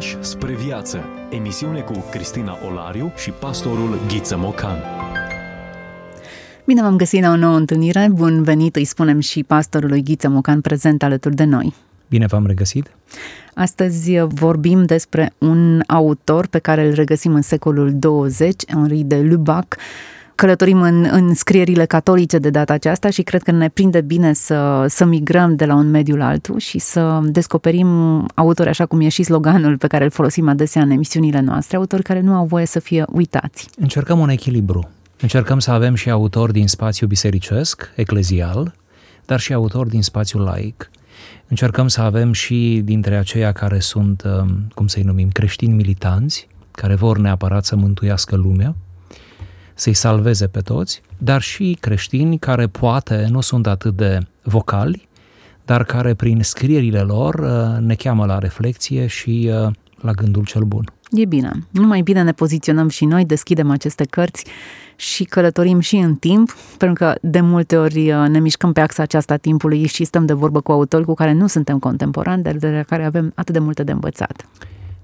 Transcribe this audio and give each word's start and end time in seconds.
Pași 0.00 0.16
spre 0.20 0.52
viață. 0.52 1.04
Emisiune 1.30 1.80
cu 1.80 2.04
Cristina 2.10 2.58
Olariu 2.70 3.12
și 3.16 3.30
pastorul 3.30 3.98
Ghiță 4.08 4.36
Mocan. 4.36 4.78
Bine 6.64 6.82
v-am 6.82 6.96
găsit 6.96 7.22
la 7.22 7.30
o 7.30 7.36
nouă 7.36 7.56
întâlnire. 7.56 8.08
Bun 8.12 8.42
venit, 8.42 8.76
îi 8.76 8.84
spunem 8.84 9.20
și 9.20 9.42
pastorului 9.42 10.02
Ghiță 10.02 10.28
Mocan 10.28 10.60
prezent 10.60 11.02
alături 11.02 11.34
de 11.34 11.44
noi. 11.44 11.74
Bine 12.08 12.26
v-am 12.26 12.46
regăsit! 12.46 12.90
Astăzi 13.54 14.18
vorbim 14.18 14.84
despre 14.84 15.32
un 15.38 15.82
autor 15.86 16.46
pe 16.46 16.58
care 16.58 16.86
îl 16.86 16.92
regăsim 16.92 17.34
în 17.34 17.42
secolul 17.42 17.92
20, 17.94 18.62
Henri 18.72 19.02
de 19.02 19.20
Lubac, 19.20 19.76
călătorim 20.40 20.82
în, 20.82 21.06
în 21.10 21.34
scrierile 21.34 21.84
catolice 21.84 22.38
de 22.38 22.50
data 22.50 22.72
aceasta 22.72 23.10
și 23.10 23.22
cred 23.22 23.42
că 23.42 23.50
ne 23.50 23.68
prinde 23.68 24.00
bine 24.00 24.32
să, 24.32 24.84
să 24.88 25.04
migrăm 25.04 25.56
de 25.56 25.64
la 25.64 25.74
un 25.74 25.90
mediu 25.90 26.16
la 26.16 26.26
altul 26.26 26.58
și 26.58 26.78
să 26.78 27.20
descoperim 27.22 27.88
autori, 28.34 28.68
așa 28.68 28.86
cum 28.86 29.00
e 29.00 29.08
și 29.08 29.22
sloganul 29.22 29.76
pe 29.78 29.86
care 29.86 30.04
îl 30.04 30.10
folosim 30.10 30.48
adesea 30.48 30.82
în 30.82 30.90
emisiunile 30.90 31.40
noastre, 31.40 31.76
autori 31.76 32.02
care 32.02 32.20
nu 32.20 32.34
au 32.34 32.46
voie 32.46 32.66
să 32.66 32.78
fie 32.78 33.04
uitați. 33.12 33.68
Încercăm 33.78 34.18
un 34.18 34.28
echilibru. 34.28 34.88
Încercăm 35.20 35.58
să 35.58 35.70
avem 35.70 35.94
și 35.94 36.10
autori 36.10 36.52
din 36.52 36.68
spațiu 36.68 37.06
bisericesc, 37.06 37.92
eclezial, 37.96 38.74
dar 39.26 39.40
și 39.40 39.52
autori 39.52 39.88
din 39.88 40.02
spațiul 40.02 40.42
laic. 40.42 40.90
Încercăm 41.48 41.88
să 41.88 42.00
avem 42.00 42.32
și 42.32 42.80
dintre 42.84 43.16
aceia 43.16 43.52
care 43.52 43.78
sunt, 43.78 44.22
um, 44.22 44.68
cum 44.74 44.86
să-i 44.86 45.02
numim, 45.02 45.28
creștini 45.28 45.74
militanți, 45.74 46.48
care 46.70 46.94
vor 46.94 47.18
neapărat 47.18 47.64
să 47.64 47.76
mântuiască 47.76 48.36
lumea, 48.36 48.74
să-i 49.80 49.94
salveze 49.94 50.46
pe 50.46 50.60
toți, 50.60 51.02
dar 51.18 51.40
și 51.40 51.76
creștini 51.80 52.38
care 52.38 52.66
poate 52.66 53.26
nu 53.30 53.40
sunt 53.40 53.66
atât 53.66 53.96
de 53.96 54.18
vocali, 54.42 55.08
dar 55.64 55.84
care 55.84 56.14
prin 56.14 56.42
scrierile 56.42 57.00
lor 57.00 57.34
uh, 57.34 57.86
ne 57.86 57.94
cheamă 57.94 58.26
la 58.26 58.38
reflexie 58.38 59.06
și 59.06 59.50
uh, 59.52 59.72
la 60.00 60.12
gândul 60.12 60.44
cel 60.44 60.62
bun. 60.62 60.84
E 61.10 61.24
bine. 61.24 61.50
Numai 61.70 62.00
bine 62.00 62.22
ne 62.22 62.32
poziționăm 62.32 62.88
și 62.88 63.04
noi, 63.04 63.24
deschidem 63.24 63.70
aceste 63.70 64.04
cărți 64.04 64.44
și 64.96 65.24
călătorim 65.24 65.80
și 65.80 65.96
în 65.96 66.14
timp, 66.14 66.54
pentru 66.78 67.04
că 67.04 67.14
de 67.22 67.40
multe 67.40 67.76
ori 67.76 68.12
uh, 68.12 68.28
ne 68.28 68.40
mișcăm 68.40 68.72
pe 68.72 68.80
axa 68.80 69.02
aceasta 69.02 69.36
timpului 69.36 69.86
și 69.86 70.04
stăm 70.04 70.26
de 70.26 70.32
vorbă 70.32 70.60
cu 70.60 70.72
autori 70.72 71.04
cu 71.04 71.14
care 71.14 71.32
nu 71.32 71.46
suntem 71.46 71.78
contemporani, 71.78 72.42
dar 72.42 72.54
de 72.54 72.70
la 72.70 72.82
care 72.82 73.04
avem 73.04 73.32
atât 73.34 73.54
de 73.54 73.60
multe 73.60 73.82
de 73.82 73.92
învățat. 73.92 74.46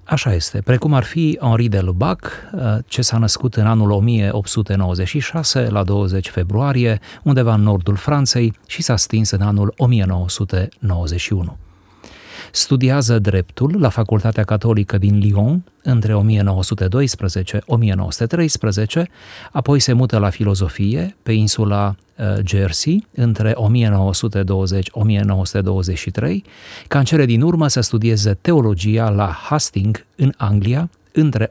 Așa 0.09 0.35
este, 0.35 0.61
precum 0.61 0.93
ar 0.93 1.03
fi 1.03 1.39
Henri 1.41 1.69
de 1.69 1.81
Lubac, 1.81 2.31
uh, 2.53 2.77
ce 2.87 3.03
s-a 3.03 3.19
născut 3.19 3.55
în 3.55 3.67
anul 3.67 3.91
1896, 3.91 5.69
la 5.69 5.85
20 5.85 6.29
februarie, 6.29 7.01
undeva 7.23 7.55
în 7.55 7.63
nordul 7.63 7.97
Franței 7.97 8.53
și 8.67 8.83
s-a 8.83 8.97
stins 8.97 9.31
în 9.31 9.41
anul 9.41 9.75
1991. 9.77 11.57
Studiază 12.57 13.19
dreptul 13.19 13.77
la 13.79 13.89
Facultatea 13.89 14.45
Catolică 14.45 14.99
din 14.99 15.19
Lyon 15.19 15.65
între 15.83 16.23
1912-1913, 19.01 19.03
apoi 19.53 19.81
se 19.81 19.93
mută 19.93 20.19
la 20.19 20.31
filozofie 20.31 21.17
pe 21.23 21.33
insula 21.33 21.95
uh, 22.19 22.25
Jersey 22.47 23.07
între 23.15 23.55
1920-1923, 23.55 23.57
ca 26.89 26.99
în 26.99 27.05
cele 27.05 27.25
din 27.25 27.43
urmă 27.43 27.69
să 27.69 27.81
studieze 27.81 28.39
teologia 28.41 29.09
la 29.09 29.31
Hastings 29.31 30.05
în 30.17 30.33
Anglia 30.37 30.91
între 31.13 31.51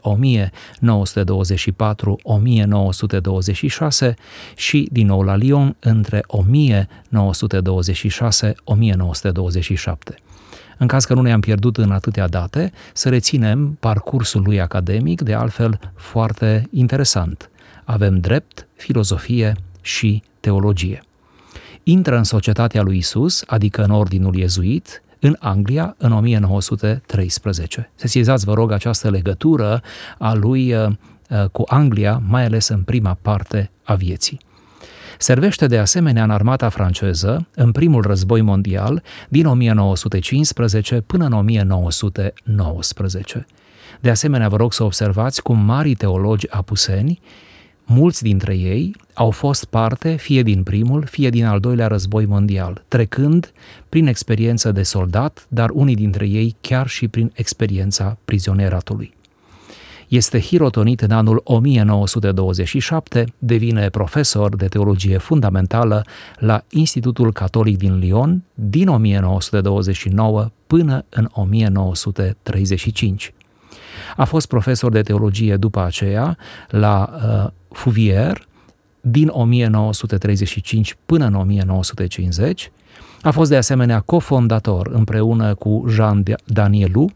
și 4.56 4.88
din 4.92 5.06
nou 5.06 5.22
la 5.22 5.36
Lyon 5.36 5.76
între 5.80 6.22
1926-1927. 10.10 10.25
În 10.76 10.86
caz 10.86 11.04
că 11.04 11.14
nu 11.14 11.22
ne-am 11.22 11.40
pierdut 11.40 11.76
în 11.76 11.90
atâtea 11.90 12.28
date, 12.28 12.72
să 12.92 13.08
reținem 13.08 13.76
parcursul 13.80 14.42
lui 14.42 14.60
academic, 14.60 15.20
de 15.20 15.34
altfel 15.34 15.78
foarte 15.94 16.68
interesant. 16.70 17.50
Avem 17.84 18.20
drept, 18.20 18.66
filozofie 18.74 19.56
și 19.80 20.22
teologie. 20.40 21.02
Intră 21.82 22.16
în 22.16 22.24
societatea 22.24 22.82
lui 22.82 22.96
Isus, 22.96 23.42
adică 23.46 23.82
în 23.82 23.90
ordinul 23.90 24.34
iezuit, 24.34 25.02
în 25.20 25.36
Anglia 25.38 25.94
în 25.98 26.12
1913. 26.12 27.90
Sesizați, 27.94 28.44
vă 28.44 28.54
rog, 28.54 28.72
această 28.72 29.10
legătură 29.10 29.82
a 30.18 30.34
lui 30.34 30.74
uh, 30.74 30.88
uh, 31.30 31.44
cu 31.52 31.64
Anglia, 31.66 32.22
mai 32.26 32.44
ales 32.44 32.68
în 32.68 32.82
prima 32.82 33.18
parte 33.22 33.70
a 33.84 33.94
vieții. 33.94 34.45
Servește 35.18 35.66
de 35.66 35.78
asemenea 35.78 36.22
în 36.22 36.30
armata 36.30 36.68
franceză 36.68 37.46
în 37.54 37.72
primul 37.72 38.02
război 38.02 38.40
mondial 38.40 39.02
din 39.28 39.46
1915 39.46 41.00
până 41.00 41.24
în 41.24 41.32
1919. 41.32 43.46
De 44.00 44.10
asemenea, 44.10 44.48
vă 44.48 44.56
rog 44.56 44.72
să 44.72 44.84
observați 44.84 45.42
cum 45.42 45.58
mari 45.58 45.94
teologi 45.94 46.50
apuseni, 46.50 47.20
mulți 47.84 48.22
dintre 48.22 48.56
ei 48.56 48.96
au 49.14 49.30
fost 49.30 49.64
parte 49.64 50.14
fie 50.14 50.42
din 50.42 50.62
primul, 50.62 51.04
fie 51.04 51.30
din 51.30 51.44
al 51.44 51.60
doilea 51.60 51.86
război 51.86 52.26
mondial, 52.26 52.84
trecând 52.88 53.52
prin 53.88 54.06
experiență 54.06 54.72
de 54.72 54.82
soldat, 54.82 55.46
dar 55.48 55.70
unii 55.70 55.94
dintre 55.94 56.26
ei 56.26 56.56
chiar 56.60 56.86
și 56.86 57.08
prin 57.08 57.32
experiența 57.34 58.18
prizonieratului 58.24 59.15
este 60.08 60.40
hirotonit 60.40 61.00
în 61.00 61.10
anul 61.10 61.40
1927, 61.44 63.32
devine 63.38 63.88
profesor 63.88 64.56
de 64.56 64.66
teologie 64.66 65.18
fundamentală 65.18 66.04
la 66.38 66.62
Institutul 66.70 67.32
Catolic 67.32 67.78
din 67.78 67.98
Lyon 67.98 68.42
din 68.54 68.88
1929 68.88 70.50
până 70.66 71.04
în 71.08 71.28
1935. 71.32 73.32
A 74.16 74.24
fost 74.24 74.46
profesor 74.46 74.92
de 74.92 75.00
teologie 75.00 75.56
după 75.56 75.80
aceea 75.80 76.36
la 76.68 77.10
uh, 77.14 77.46
Fuvier 77.70 78.46
din 79.00 79.28
1935 79.32 80.96
până 81.06 81.26
în 81.26 81.34
1950. 81.34 82.70
A 83.22 83.30
fost 83.30 83.50
de 83.50 83.56
asemenea 83.56 84.00
cofondator 84.00 84.86
împreună 84.86 85.54
cu 85.54 85.84
Jean 85.88 86.22
Danielu 86.44 87.10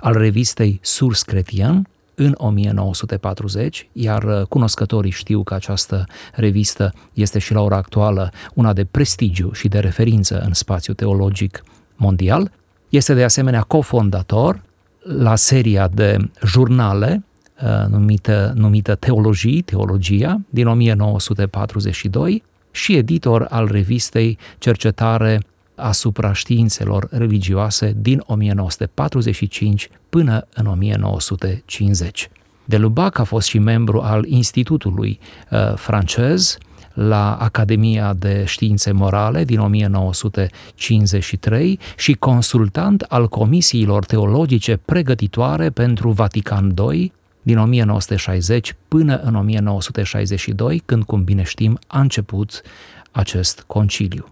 al 0.00 0.12
revistei 0.12 0.78
Source 0.82 1.22
Chrétien, 1.26 1.88
în 2.14 2.34
1940, 2.36 3.88
iar 3.92 4.22
uh, 4.22 4.42
cunoscătorii 4.48 5.10
știu 5.10 5.42
că 5.42 5.54
această 5.54 6.04
revistă 6.34 6.92
este 7.12 7.38
și 7.38 7.52
la 7.52 7.60
ora 7.60 7.76
actuală 7.76 8.30
una 8.54 8.72
de 8.72 8.84
prestigiu 8.84 9.52
și 9.52 9.68
de 9.68 9.78
referință 9.78 10.40
în 10.46 10.52
spațiu 10.52 10.94
teologic 10.94 11.62
mondial. 11.96 12.50
Este 12.88 13.14
de 13.14 13.24
asemenea 13.24 13.60
cofondator 13.60 14.62
la 14.98 15.36
seria 15.36 15.88
de 15.88 16.16
jurnale 16.44 17.24
uh, 17.62 17.86
numită, 17.88 18.52
numită 18.56 18.94
Teologii, 18.94 19.62
Teologia, 19.62 20.40
din 20.50 20.66
1942 20.66 22.42
și 22.70 22.96
editor 22.96 23.46
al 23.50 23.68
revistei 23.70 24.38
Cercetare 24.58 25.40
asupra 25.74 26.32
științelor 26.32 27.08
religioase 27.10 27.94
din 27.96 28.22
1945 28.26 29.88
până 30.08 30.46
în 30.54 30.66
1950. 30.66 32.30
De 32.64 32.76
Lubac 32.76 33.18
a 33.18 33.24
fost 33.24 33.48
și 33.48 33.58
membru 33.58 34.00
al 34.00 34.24
Institutului 34.24 35.18
uh, 35.50 35.74
francez 35.74 36.58
la 36.94 37.34
Academia 37.34 38.12
de 38.12 38.44
Științe 38.46 38.92
Morale 38.92 39.44
din 39.44 39.58
1953 39.58 41.78
și 41.96 42.12
consultant 42.12 43.02
al 43.02 43.28
comisiilor 43.28 44.04
teologice 44.04 44.80
pregătitoare 44.84 45.70
pentru 45.70 46.10
Vatican 46.10 46.74
II 46.90 47.12
din 47.42 47.58
1960 47.58 48.76
până 48.88 49.16
în 49.16 49.34
1962, 49.34 50.82
când, 50.84 51.04
cum 51.04 51.24
bine 51.24 51.42
știm, 51.42 51.78
a 51.86 52.00
început 52.00 52.62
acest 53.10 53.64
conciliu. 53.66 54.28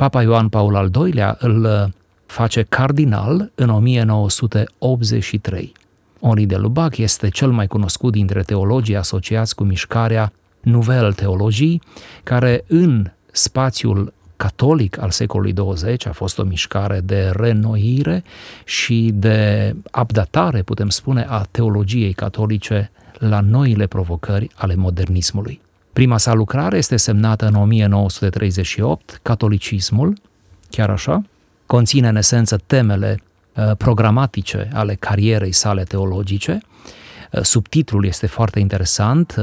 Papa 0.00 0.22
Ioan 0.22 0.48
Paul 0.48 0.76
al 0.76 0.90
II-lea 1.04 1.36
îl 1.40 1.64
uh, 1.64 1.84
face 2.26 2.62
cardinal 2.62 3.50
în 3.54 3.68
1983. 3.68 5.72
Henri 6.20 6.46
de 6.46 6.56
Lubac 6.56 6.96
este 6.96 7.28
cel 7.28 7.50
mai 7.50 7.66
cunoscut 7.66 8.12
dintre 8.12 8.42
teologii 8.42 8.96
asociați 8.96 9.54
cu 9.54 9.64
mișcarea 9.64 10.32
Nouvelle 10.60 11.10
Teologii, 11.10 11.82
care 12.22 12.64
în 12.66 13.10
spațiul 13.30 14.12
catolic 14.36 15.00
al 15.00 15.10
secolului 15.10 15.52
20 15.52 16.06
a 16.06 16.12
fost 16.12 16.38
o 16.38 16.42
mișcare 16.42 17.00
de 17.00 17.30
renoire 17.34 18.24
și 18.64 19.10
de 19.14 19.74
updatare, 20.00 20.62
putem 20.62 20.88
spune, 20.88 21.26
a 21.28 21.46
teologiei 21.50 22.12
catolice 22.12 22.90
la 23.18 23.40
noile 23.40 23.86
provocări 23.86 24.50
ale 24.54 24.74
modernismului. 24.74 25.60
Prima 25.92 26.18
sa 26.18 26.32
lucrare 26.32 26.76
este 26.76 26.96
semnată 26.96 27.46
în 27.46 27.54
1938, 27.54 29.18
Catolicismul, 29.22 30.16
chiar 30.70 30.90
așa, 30.90 31.22
conține 31.66 32.08
în 32.08 32.16
esență 32.16 32.60
temele 32.66 33.22
uh, 33.56 33.76
programatice 33.76 34.68
ale 34.72 34.94
carierei 34.94 35.52
sale 35.52 35.82
teologice. 35.82 36.60
subtitlul 37.42 38.04
este 38.04 38.26
foarte 38.26 38.58
interesant, 38.58 39.34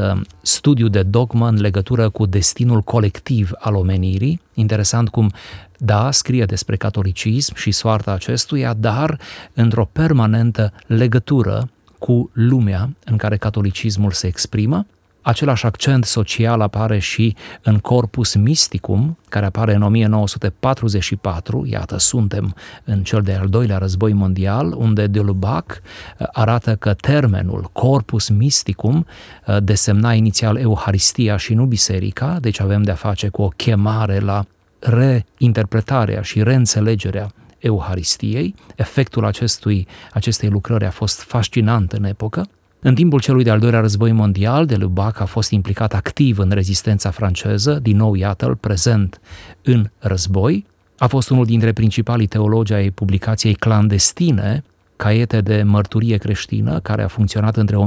studiu 0.41 0.87
de 0.87 1.03
dogmă 1.03 1.47
în 1.47 1.61
legătură 1.61 2.09
cu 2.09 2.25
destinul 2.25 2.81
colectiv 2.81 3.51
al 3.59 3.75
omenirii. 3.75 4.41
Interesant 4.53 5.09
cum, 5.09 5.31
da, 5.77 6.11
scrie 6.11 6.45
despre 6.45 6.75
catolicism 6.75 7.55
și 7.55 7.71
soarta 7.71 8.11
acestuia, 8.11 8.73
dar 8.73 9.19
într-o 9.53 9.89
permanentă 9.91 10.73
legătură 10.85 11.69
cu 11.99 12.29
lumea 12.33 12.89
în 13.05 13.17
care 13.17 13.37
catolicismul 13.37 14.11
se 14.11 14.27
exprimă 14.27 14.85
Același 15.27 15.65
accent 15.65 16.05
social 16.05 16.61
apare 16.61 16.99
și 16.99 17.35
în 17.61 17.77
Corpus 17.77 18.35
Mysticum, 18.35 19.17
care 19.29 19.45
apare 19.45 19.73
în 19.73 19.81
1944, 19.81 21.65
iată, 21.65 21.97
suntem 21.97 22.55
în 22.83 23.03
cel 23.03 23.21
de-al 23.21 23.47
doilea 23.47 23.77
război 23.77 24.13
mondial, 24.13 24.73
unde 24.77 25.07
de 25.07 25.19
Lubac 25.19 25.81
uh, 26.19 26.27
arată 26.31 26.75
că 26.75 26.93
termenul 26.93 27.69
Corpus 27.73 28.29
Mysticum 28.29 29.05
uh, 29.47 29.57
desemna 29.63 30.13
inițial 30.13 30.57
Euharistia 30.57 31.37
și 31.37 31.53
nu 31.53 31.65
biserica, 31.65 32.37
deci 32.39 32.59
avem 32.59 32.83
de-a 32.83 32.95
face 32.95 33.27
cu 33.29 33.41
o 33.41 33.47
chemare 33.47 34.19
la 34.19 34.45
reinterpretarea 34.79 36.21
și 36.21 36.43
reînțelegerea 36.43 37.31
Euharistiei. 37.57 38.55
Efectul 38.75 39.25
acestui, 39.25 39.87
acestei 40.13 40.49
lucrări 40.49 40.85
a 40.85 40.91
fost 40.91 41.21
fascinant 41.21 41.91
în 41.91 42.03
epocă. 42.03 42.45
În 42.79 42.95
timpul 42.95 43.19
celui 43.19 43.43
de-al 43.43 43.59
doilea 43.59 43.79
război 43.79 44.11
mondial, 44.11 44.65
de 44.65 44.75
Lubac 44.75 45.19
a 45.19 45.25
fost 45.25 45.51
implicat 45.51 45.93
activ 45.93 46.37
în 46.37 46.49
rezistența 46.49 47.09
franceză, 47.09 47.79
din 47.81 47.97
nou 47.97 48.15
iată-l 48.15 48.55
prezent 48.55 49.19
în 49.61 49.89
război. 49.97 50.65
A 50.97 51.07
fost 51.07 51.29
unul 51.29 51.45
dintre 51.45 51.73
principalii 51.73 52.27
teologi 52.27 52.73
ai 52.73 52.89
publicației 52.89 53.53
clandestine, 53.53 54.63
caiete 54.95 55.41
de 55.41 55.63
mărturie 55.63 56.17
creștină, 56.17 56.79
care 56.79 57.03
a 57.03 57.07
funcționat 57.07 57.57
între 57.57 57.75
1941-1944, 57.75 57.79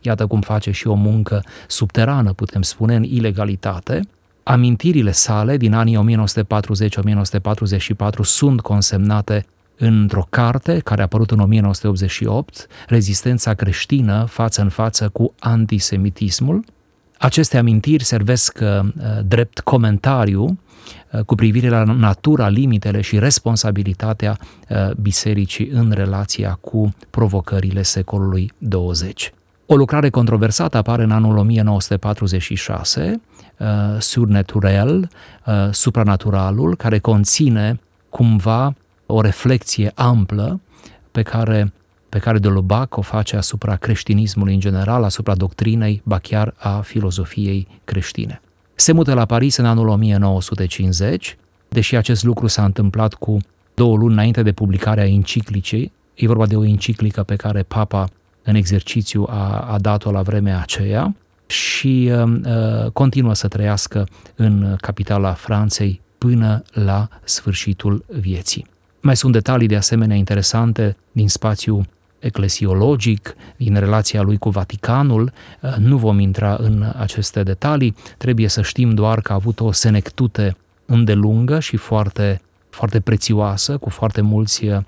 iată 0.00 0.26
cum 0.26 0.40
face 0.40 0.70
și 0.70 0.86
o 0.86 0.94
muncă 0.94 1.44
subterană, 1.68 2.32
putem 2.32 2.62
spune, 2.62 2.94
în 2.94 3.02
ilegalitate. 3.02 4.00
Amintirile 4.42 5.10
sale 5.10 5.56
din 5.56 5.74
anii 5.74 6.18
1940-1944 8.18 8.20
sunt 8.22 8.60
consemnate 8.60 9.46
într-o 9.78 10.26
carte 10.30 10.78
care 10.78 11.00
a 11.00 11.04
apărut 11.04 11.30
în 11.30 11.38
1988, 11.38 12.66
Rezistența 12.88 13.54
creștină 13.54 14.24
față 14.28 14.62
în 14.62 14.68
față 14.68 15.08
cu 15.08 15.34
antisemitismul. 15.38 16.64
Aceste 17.18 17.58
amintiri 17.58 18.04
servesc 18.04 18.58
uh, 18.62 18.88
drept 19.24 19.60
comentariu 19.60 20.58
uh, 21.12 21.20
cu 21.20 21.34
privire 21.34 21.68
la 21.68 21.82
natura, 21.82 22.48
limitele 22.48 23.00
și 23.00 23.18
responsabilitatea 23.18 24.38
uh, 24.68 24.90
bisericii 25.00 25.68
în 25.68 25.90
relația 25.90 26.58
cu 26.60 26.94
provocările 27.10 27.82
secolului 27.82 28.52
20. 28.58 29.32
O 29.66 29.76
lucrare 29.76 30.10
controversată 30.10 30.76
apare 30.76 31.02
în 31.02 31.10
anul 31.10 31.36
1946, 31.36 33.20
uh, 33.58 33.66
Surnaturel, 33.98 35.08
uh, 35.46 35.54
Supranaturalul, 35.70 36.76
care 36.76 36.98
conține 36.98 37.80
cumva 38.08 38.74
o 39.06 39.20
reflexie 39.20 39.92
amplă 39.94 40.60
pe 41.12 41.22
care, 41.22 41.72
pe 42.08 42.18
care 42.18 42.38
de 42.38 42.48
Lubac 42.48 42.96
o 42.96 43.00
face 43.00 43.36
asupra 43.36 43.76
creștinismului 43.76 44.54
în 44.54 44.60
general, 44.60 45.04
asupra 45.04 45.34
doctrinei, 45.34 46.02
ba 46.04 46.18
chiar 46.18 46.54
a 46.56 46.80
filozofiei 46.80 47.66
creștine. 47.84 48.40
Se 48.74 48.92
mută 48.92 49.14
la 49.14 49.24
Paris 49.24 49.56
în 49.56 49.64
anul 49.64 49.88
1950, 49.88 51.36
deși 51.68 51.96
acest 51.96 52.24
lucru 52.24 52.46
s-a 52.46 52.64
întâmplat 52.64 53.14
cu 53.14 53.36
două 53.74 53.96
luni 53.96 54.12
înainte 54.12 54.42
de 54.42 54.52
publicarea 54.52 55.06
enciclicei, 55.06 55.92
e 56.14 56.26
vorba 56.26 56.46
de 56.46 56.56
o 56.56 56.64
enciclică 56.64 57.22
pe 57.22 57.36
care 57.36 57.62
papa 57.62 58.08
în 58.42 58.54
exercițiu 58.54 59.26
a, 59.28 59.58
a 59.58 59.78
dat-o 59.78 60.10
la 60.10 60.22
vremea 60.22 60.60
aceea 60.60 61.14
și 61.46 62.10
uh, 62.12 62.32
uh 62.44 62.90
continuă 62.92 63.34
să 63.34 63.48
trăiască 63.48 64.08
în 64.34 64.76
capitala 64.80 65.32
Franței 65.32 66.00
până 66.18 66.62
la 66.72 67.08
sfârșitul 67.24 68.04
vieții. 68.08 68.66
Mai 69.06 69.16
sunt 69.16 69.32
detalii 69.32 69.66
de 69.66 69.76
asemenea 69.76 70.16
interesante 70.16 70.96
din 71.12 71.28
spațiu 71.28 71.86
eclesiologic, 72.18 73.36
din 73.56 73.74
relația 73.74 74.22
lui 74.22 74.36
cu 74.36 74.50
Vaticanul. 74.50 75.32
Uh, 75.60 75.74
nu 75.78 75.96
vom 75.96 76.18
intra 76.18 76.56
în 76.60 76.92
aceste 76.98 77.42
detalii, 77.42 77.94
trebuie 78.18 78.48
să 78.48 78.62
știm 78.62 78.94
doar 78.94 79.20
că 79.20 79.32
a 79.32 79.34
avut 79.34 79.60
o 79.60 79.72
senectute 79.72 80.56
îndelungă 80.86 81.60
și 81.60 81.76
foarte, 81.76 82.40
foarte 82.70 83.00
prețioasă, 83.00 83.76
cu 83.76 83.90
foarte 83.90 84.20
mulți 84.20 84.64
uh, 84.64 84.80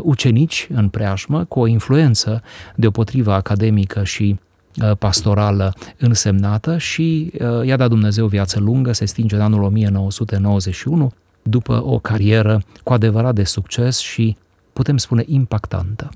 ucenici 0.00 0.68
în 0.72 0.88
preajmă, 0.88 1.44
cu 1.44 1.60
o 1.60 1.66
influență 1.66 2.42
deopotrivă 2.74 3.32
academică 3.32 4.04
și 4.04 4.38
uh, 4.82 4.96
pastorală 4.98 5.74
însemnată 5.98 6.78
și 6.78 7.32
uh, 7.40 7.66
i-a 7.66 7.76
dat 7.76 7.88
Dumnezeu 7.88 8.26
viață 8.26 8.60
lungă, 8.60 8.92
se 8.92 9.04
stinge 9.04 9.34
în 9.34 9.42
anul 9.42 9.62
1991 9.62 11.12
după 11.42 11.82
o 11.84 11.98
carieră 11.98 12.62
cu 12.82 12.92
adevărat 12.92 13.34
de 13.34 13.44
succes 13.44 13.98
și, 13.98 14.36
putem 14.72 14.96
spune, 14.96 15.22
impactantă. 15.26 16.10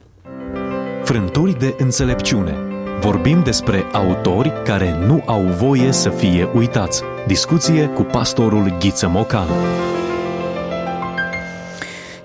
Frânturi 1.05 1.59
de 1.59 1.75
înțelepciune. 1.79 2.55
Vorbim 3.01 3.43
despre 3.43 3.85
autori 3.93 4.53
care 4.65 5.07
nu 5.07 5.23
au 5.27 5.43
voie 5.43 5.93
să 5.93 6.09
fie 6.09 6.49
uitați. 6.55 7.03
Discuție 7.27 7.87
cu 7.87 8.03
pastorul 8.03 8.77
Ghiță 8.79 9.09
Mocan. 9.09 9.47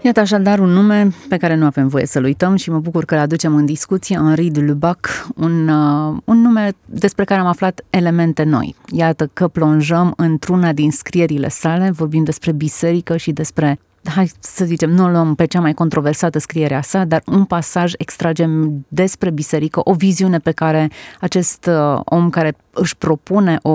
Iată 0.04 0.20
așadar 0.20 0.60
un 0.60 0.70
nume 0.70 1.14
pe 1.30 1.38
care 1.38 1.56
nu 1.56 1.66
avem 1.66 1.88
voie 1.88 2.06
să-l 2.06 2.24
uităm 2.24 2.56
și 2.56 2.70
mă 2.70 2.80
bucur 2.80 3.06
că 3.06 3.14
îl 3.14 3.20
aducem 3.20 3.56
în 3.56 3.66
discuție, 3.66 4.16
Henri 4.16 4.50
de 4.50 4.60
Lubac, 4.60 5.28
un, 5.36 5.68
uh, 5.68 6.18
un 6.26 6.42
nume 6.42 6.72
despre 6.86 7.24
care 7.24 7.40
am 7.40 7.48
aflat 7.48 7.82
elemente 7.90 8.44
noi. 8.44 8.76
Iată 8.92 9.30
că 9.34 9.48
plonjăm 9.48 10.14
într-una 10.16 10.74
din 10.74 10.92
scrierile 10.92 11.50
sale, 11.50 11.92
vorbim 11.92 12.24
despre 12.24 12.52
biserică 12.52 13.18
și 13.18 13.32
despre 13.32 13.80
hai 14.04 14.32
să 14.40 14.66
zicem, 14.66 14.90
nu 14.90 15.10
luăm 15.10 15.36
pe 15.36 15.46
cea 15.46 15.60
mai 15.60 15.74
controversată 15.74 16.40
scriere 16.40 16.76
a 16.76 16.82
sa, 16.82 17.04
dar 17.04 17.22
un 17.26 17.46
pasaj 17.46 17.94
extragem 17.98 18.86
despre 18.88 19.30
biserică, 19.30 19.82
o 19.84 19.94
viziune 19.94 20.38
pe 20.38 20.52
care 20.52 20.90
acest 21.20 21.66
uh, 21.66 22.00
om 22.06 22.30
care 22.30 22.56
își 22.72 22.98
propune 22.98 23.58
o, 23.62 23.72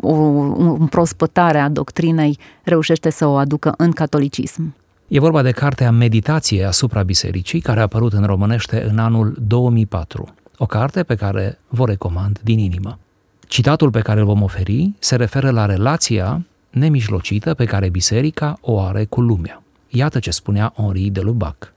o 0.00 0.12
un 0.78 0.86
prospătare 0.86 1.58
a 1.58 1.68
doctrinei 1.68 2.38
reușește 2.62 3.10
să 3.10 3.26
o 3.26 3.34
aducă 3.34 3.74
în 3.76 3.90
catolicism. 3.90 4.74
E 5.10 5.18
vorba 5.18 5.42
de 5.42 5.50
cartea 5.50 5.90
Meditație 5.90 6.64
asupra 6.64 7.02
bisericii, 7.02 7.60
care 7.60 7.78
a 7.78 7.82
apărut 7.82 8.12
în 8.12 8.24
românește 8.24 8.84
în 8.84 8.98
anul 8.98 9.36
2004. 9.46 10.34
O 10.56 10.66
carte 10.66 11.02
pe 11.02 11.14
care 11.14 11.58
vă 11.68 11.86
recomand 11.86 12.40
din 12.42 12.58
inimă. 12.58 12.98
Citatul 13.46 13.90
pe 13.90 14.00
care 14.00 14.20
îl 14.20 14.26
vom 14.26 14.42
oferi 14.42 14.92
se 14.98 15.16
referă 15.16 15.50
la 15.50 15.66
relația 15.66 16.44
nemijlocită 16.70 17.54
pe 17.54 17.64
care 17.64 17.88
biserica 17.88 18.58
o 18.60 18.80
are 18.80 19.04
cu 19.04 19.20
lumea. 19.20 19.62
Iată 19.88 20.18
ce 20.18 20.30
spunea 20.30 20.72
Henri 20.76 21.10
de 21.10 21.20
Lubac. 21.20 21.72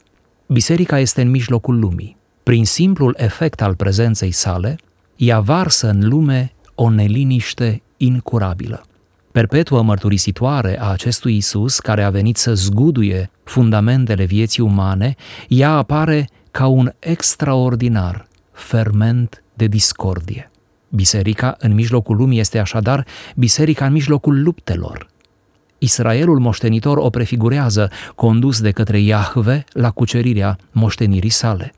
Biserica 0.48 1.00
este 1.00 1.22
în 1.22 1.30
mijlocul 1.30 1.80
lumii. 1.80 2.18
Prin 2.44 2.66
simplul 2.66 3.16
efect 3.18 3.62
al 3.62 3.76
prezenței 3.76 4.32
sale, 4.32 4.76
ea 5.16 5.40
varsă 5.40 5.90
în 5.90 6.08
lume 6.08 6.54
o 6.76 6.90
neliniște 6.90 7.82
incurabilă 7.98 8.86
perpetuă 9.32 9.82
mărturisitoare 9.82 10.80
a 10.80 10.90
acestui 10.90 11.36
Isus 11.36 11.80
care 11.80 12.04
a 12.04 12.10
venit 12.10 12.38
să 12.38 12.54
zguduie 12.54 13.32
fundamentele 13.44 14.24
vieții 14.24 14.64
umane, 14.64 15.16
ea 15.48 15.72
apare 15.72 16.30
ca 16.52 16.68
un 16.68 16.92
extraordinar 17.00 18.28
ferment 18.52 19.44
de 19.54 19.68
discordie. 19.68 20.52
Biserica 20.90 21.56
în 21.60 21.74
mijlocul 21.74 22.16
lumii 22.16 22.40
este 22.40 22.60
așadar 22.60 23.06
biserica 23.36 23.86
în 23.86 23.92
mijlocul 23.92 24.44
luptelor. 24.44 25.10
Israelul 25.78 26.40
moștenitor 26.40 26.98
o 26.98 27.10
prefigurează, 27.10 27.92
condus 28.16 28.62
de 28.62 28.72
către 28.72 29.00
Iahve 29.00 29.64
la 29.72 29.92
cucerirea 29.92 30.58
moștenirii 30.72 31.30
sale. 31.30 31.74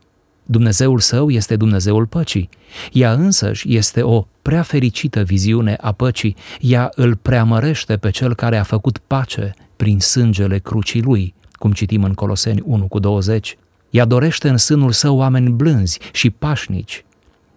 Dumnezeul 0.45 0.99
său 0.99 1.29
este 1.29 1.55
Dumnezeul 1.55 2.05
păcii. 2.05 2.49
Ea 2.91 3.11
însăși 3.11 3.75
este 3.75 4.01
o 4.01 4.25
prea 4.41 4.61
fericită 4.61 5.21
viziune 5.21 5.77
a 5.81 5.91
păcii. 5.91 6.35
Ea 6.59 6.91
îl 6.95 7.15
preamărește 7.15 7.97
pe 7.97 8.09
cel 8.09 8.35
care 8.35 8.57
a 8.57 8.63
făcut 8.63 8.97
pace 8.97 9.53
prin 9.75 9.99
sângele 9.99 10.57
crucii 10.57 11.01
lui, 11.01 11.33
cum 11.53 11.71
citim 11.71 12.03
în 12.03 12.13
Coloseni 12.13 12.61
1 12.65 12.87
cu 12.87 12.99
20. 12.99 13.57
Ea 13.89 14.05
dorește 14.05 14.49
în 14.49 14.57
sânul 14.57 14.91
său 14.91 15.17
oameni 15.17 15.49
blânzi 15.49 15.99
și 16.11 16.29
pașnici, 16.29 17.05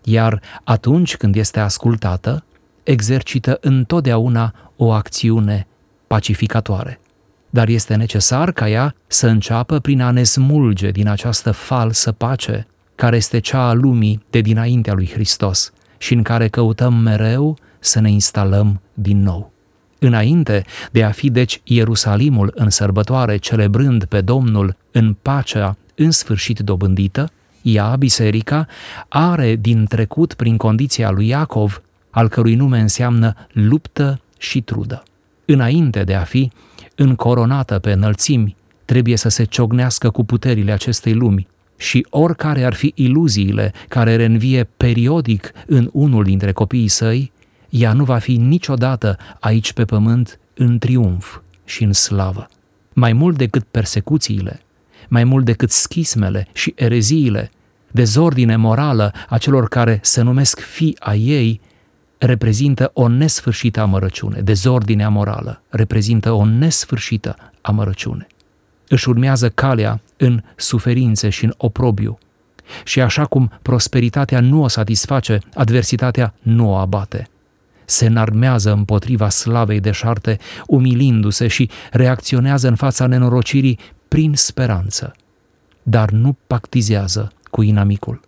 iar 0.05 0.41
atunci 0.65 1.17
când 1.17 1.37
este 1.37 1.61
ascultată, 1.61 2.45
exercită 2.83 3.59
întotdeauna 3.61 4.55
o 4.77 4.93
acțiune 4.93 5.67
pacificatoare. 6.07 7.01
Dar 7.51 7.69
este 7.69 7.95
necesar 7.95 8.53
ca 8.53 8.69
ea 8.69 8.95
să 9.07 9.27
înceapă 9.27 9.79
prin 9.79 10.01
a 10.01 10.11
ne 10.11 10.23
smulge 10.23 10.91
din 10.91 11.09
această 11.09 11.51
falsă 11.51 12.13
pace 12.13 12.67
care 12.97 13.17
este 13.17 13.39
cea 13.39 13.69
a 13.69 13.73
lumii 13.73 14.25
de 14.31 14.41
dinaintea 14.41 14.95
lui 14.95 15.11
Hristos 15.13 15.73
și 15.99 16.15
în 16.15 16.23
care 16.23 16.49
căutăm 16.49 16.95
mereu 16.95 17.59
să 17.79 18.01
ne 18.01 18.11
instalăm 18.11 18.81
din 18.95 19.23
nou. 19.23 19.53
Înainte 19.99 20.65
de 20.93 21.05
a 21.05 21.11
fi 21.11 21.31
deci 21.31 21.61
Ierusalimul 21.65 22.53
în 22.55 22.71
sărbătoare 22.71 23.37
celebrând 23.37 24.05
pe 24.05 24.21
Domnul 24.21 24.77
în 24.91 25.17
pacea 25.23 25.77
în 25.95 26.11
sfârșit 26.11 26.59
dobândită, 26.59 27.31
ea, 27.63 27.97
biserica, 27.97 28.67
are 29.09 29.57
din 29.57 29.85
trecut 29.85 30.35
prin 30.35 30.57
condiția 30.57 31.11
lui 31.11 31.27
Iacov, 31.27 31.83
al 32.11 32.29
cărui 32.29 32.55
nume 32.55 32.81
înseamnă 32.81 33.35
luptă 33.53 34.21
și 34.39 34.61
trudă. 34.61 35.03
Înainte 35.45 36.05
de 36.05 36.15
a 36.15 36.23
fi 36.23 36.51
încoronată 36.95 37.79
pe 37.79 37.93
înălțimi, 37.93 38.57
trebuie 38.85 39.17
să 39.17 39.29
se 39.29 39.45
ciognească 39.45 40.11
cu 40.11 40.25
puterile 40.25 40.73
acestei 40.73 41.13
lumi 41.13 41.47
și 41.77 42.07
oricare 42.11 42.65
ar 42.65 42.75
fi 42.75 42.93
iluziile 42.95 43.73
care 43.89 44.17
renvie 44.17 44.69
periodic 44.77 45.53
în 45.67 45.89
unul 45.93 46.25
dintre 46.25 46.53
copiii 46.53 46.89
săi, 46.89 47.33
ea 47.69 47.93
nu 47.93 48.05
va 48.05 48.19
fi 48.19 48.37
niciodată 48.37 49.17
aici 49.41 49.73
pe 49.73 49.85
pământ 49.85 50.39
în 50.55 50.79
triumf 50.79 51.39
și 51.65 51.85
în 51.85 51.93
slavă. 51.93 52.49
Mai 52.93 53.13
mult 53.13 53.37
decât 53.37 53.65
persecuțiile, 53.71 54.61
mai 55.09 55.25
mult 55.25 55.45
decât 55.45 55.71
schismele 55.71 56.49
și 56.53 56.73
ereziile, 56.77 57.51
dezordine 57.91 58.57
morală 58.57 59.13
a 59.29 59.39
celor 59.39 59.69
care 59.69 59.99
se 60.03 60.23
numesc 60.23 60.61
fi 60.61 60.97
a 60.99 61.15
ei, 61.15 61.61
reprezintă 62.19 62.91
o 62.95 63.09
nesfârșită 63.09 63.81
amărăciune. 63.81 64.41
Dezordinea 64.41 65.09
morală 65.09 65.63
reprezintă 65.69 66.33
o 66.33 66.45
nesfârșită 66.45 67.37
amărăciune. 67.61 68.27
Își 68.89 69.09
urmează 69.09 69.49
calea 69.49 70.01
în 70.17 70.43
suferințe 70.57 71.29
și 71.29 71.45
în 71.45 71.53
oprobiu. 71.57 72.19
Și 72.85 73.01
așa 73.01 73.25
cum 73.25 73.51
prosperitatea 73.63 74.41
nu 74.41 74.63
o 74.63 74.69
satisface, 74.69 75.39
adversitatea 75.55 76.35
nu 76.43 76.71
o 76.71 76.75
abate. 76.75 77.29
Se 77.85 78.07
înarmează 78.07 78.73
împotriva 78.73 79.29
slavei 79.29 79.81
deșarte, 79.81 80.39
umilindu-se 80.67 81.47
și 81.47 81.71
reacționează 81.91 82.69
în 82.69 82.75
fața 82.75 83.07
nenorocirii 83.07 83.79
prin 84.09 84.35
speranță, 84.35 85.15
dar 85.83 86.11
nu 86.11 86.37
pactizează 86.47 87.33
cu 87.51 87.63
inamicul. 87.63 88.21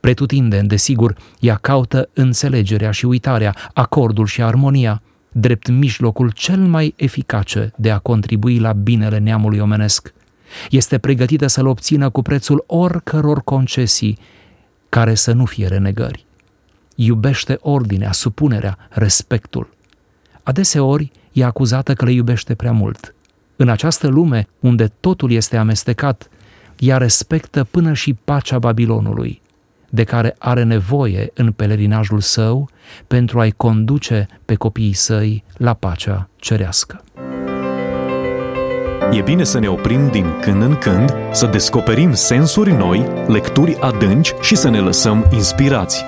Pretutindeni, 0.00 0.68
desigur, 0.68 1.16
ea 1.40 1.54
caută 1.54 2.08
înțelegerea 2.12 2.90
și 2.90 3.06
uitarea, 3.06 3.54
acordul 3.72 4.26
și 4.26 4.42
armonia, 4.42 5.02
drept 5.32 5.68
mijlocul 5.68 6.30
cel 6.30 6.58
mai 6.58 6.94
eficace 6.96 7.72
de 7.76 7.90
a 7.90 7.98
contribui 7.98 8.58
la 8.58 8.72
binele 8.72 9.18
neamului 9.18 9.58
omenesc. 9.58 10.14
Este 10.70 10.98
pregătită 10.98 11.46
să-l 11.46 11.66
obțină 11.66 12.10
cu 12.10 12.22
prețul 12.22 12.64
oricăror 12.66 13.42
concesii 13.44 14.18
care 14.88 15.14
să 15.14 15.32
nu 15.32 15.44
fie 15.44 15.66
renegări. 15.66 16.26
Iubește 16.94 17.58
ordinea, 17.60 18.12
supunerea, 18.12 18.78
respectul. 18.90 19.74
Adeseori 20.42 21.10
e 21.32 21.44
acuzată 21.44 21.94
că 21.94 22.04
le 22.04 22.12
iubește 22.12 22.54
prea 22.54 22.72
mult. 22.72 23.14
În 23.56 23.68
această 23.68 24.06
lume, 24.06 24.48
unde 24.60 24.92
totul 25.00 25.30
este 25.30 25.56
amestecat, 25.56 26.28
ea 26.78 26.96
respectă 26.96 27.64
până 27.64 27.92
și 27.92 28.14
pacea 28.14 28.58
Babilonului, 28.58 29.40
de 29.90 30.04
care 30.04 30.34
are 30.38 30.62
nevoie 30.62 31.30
în 31.34 31.52
pelerinajul 31.52 32.20
său 32.20 32.70
pentru 33.06 33.40
a-i 33.40 33.50
conduce 33.50 34.26
pe 34.44 34.54
copiii 34.54 34.92
săi 34.92 35.44
la 35.56 35.74
pacea 35.74 36.28
cerească. 36.36 37.04
E 39.12 39.22
bine 39.22 39.44
să 39.44 39.58
ne 39.58 39.68
oprim 39.68 40.08
din 40.10 40.26
când 40.40 40.62
în 40.62 40.76
când, 40.78 41.14
să 41.32 41.46
descoperim 41.46 42.12
sensuri 42.12 42.72
noi, 42.72 43.06
lecturi 43.26 43.76
adânci 43.80 44.34
și 44.40 44.56
să 44.56 44.68
ne 44.68 44.78
lăsăm 44.78 45.28
inspirați. 45.32 46.04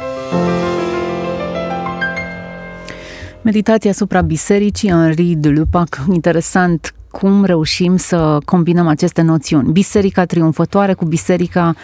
Meditația 3.42 3.90
asupra 3.90 4.20
bisericii, 4.20 4.88
Henri 4.88 5.34
de 5.34 5.48
Lupac, 5.48 6.00
interesant 6.12 6.94
cum 7.10 7.44
reușim 7.44 7.96
să 7.96 8.38
combinăm 8.44 8.86
aceste 8.86 9.22
noțiuni. 9.22 9.72
Biserica 9.72 10.24
triumfătoare 10.24 10.92
cu 10.92 11.04
biserica 11.04 11.74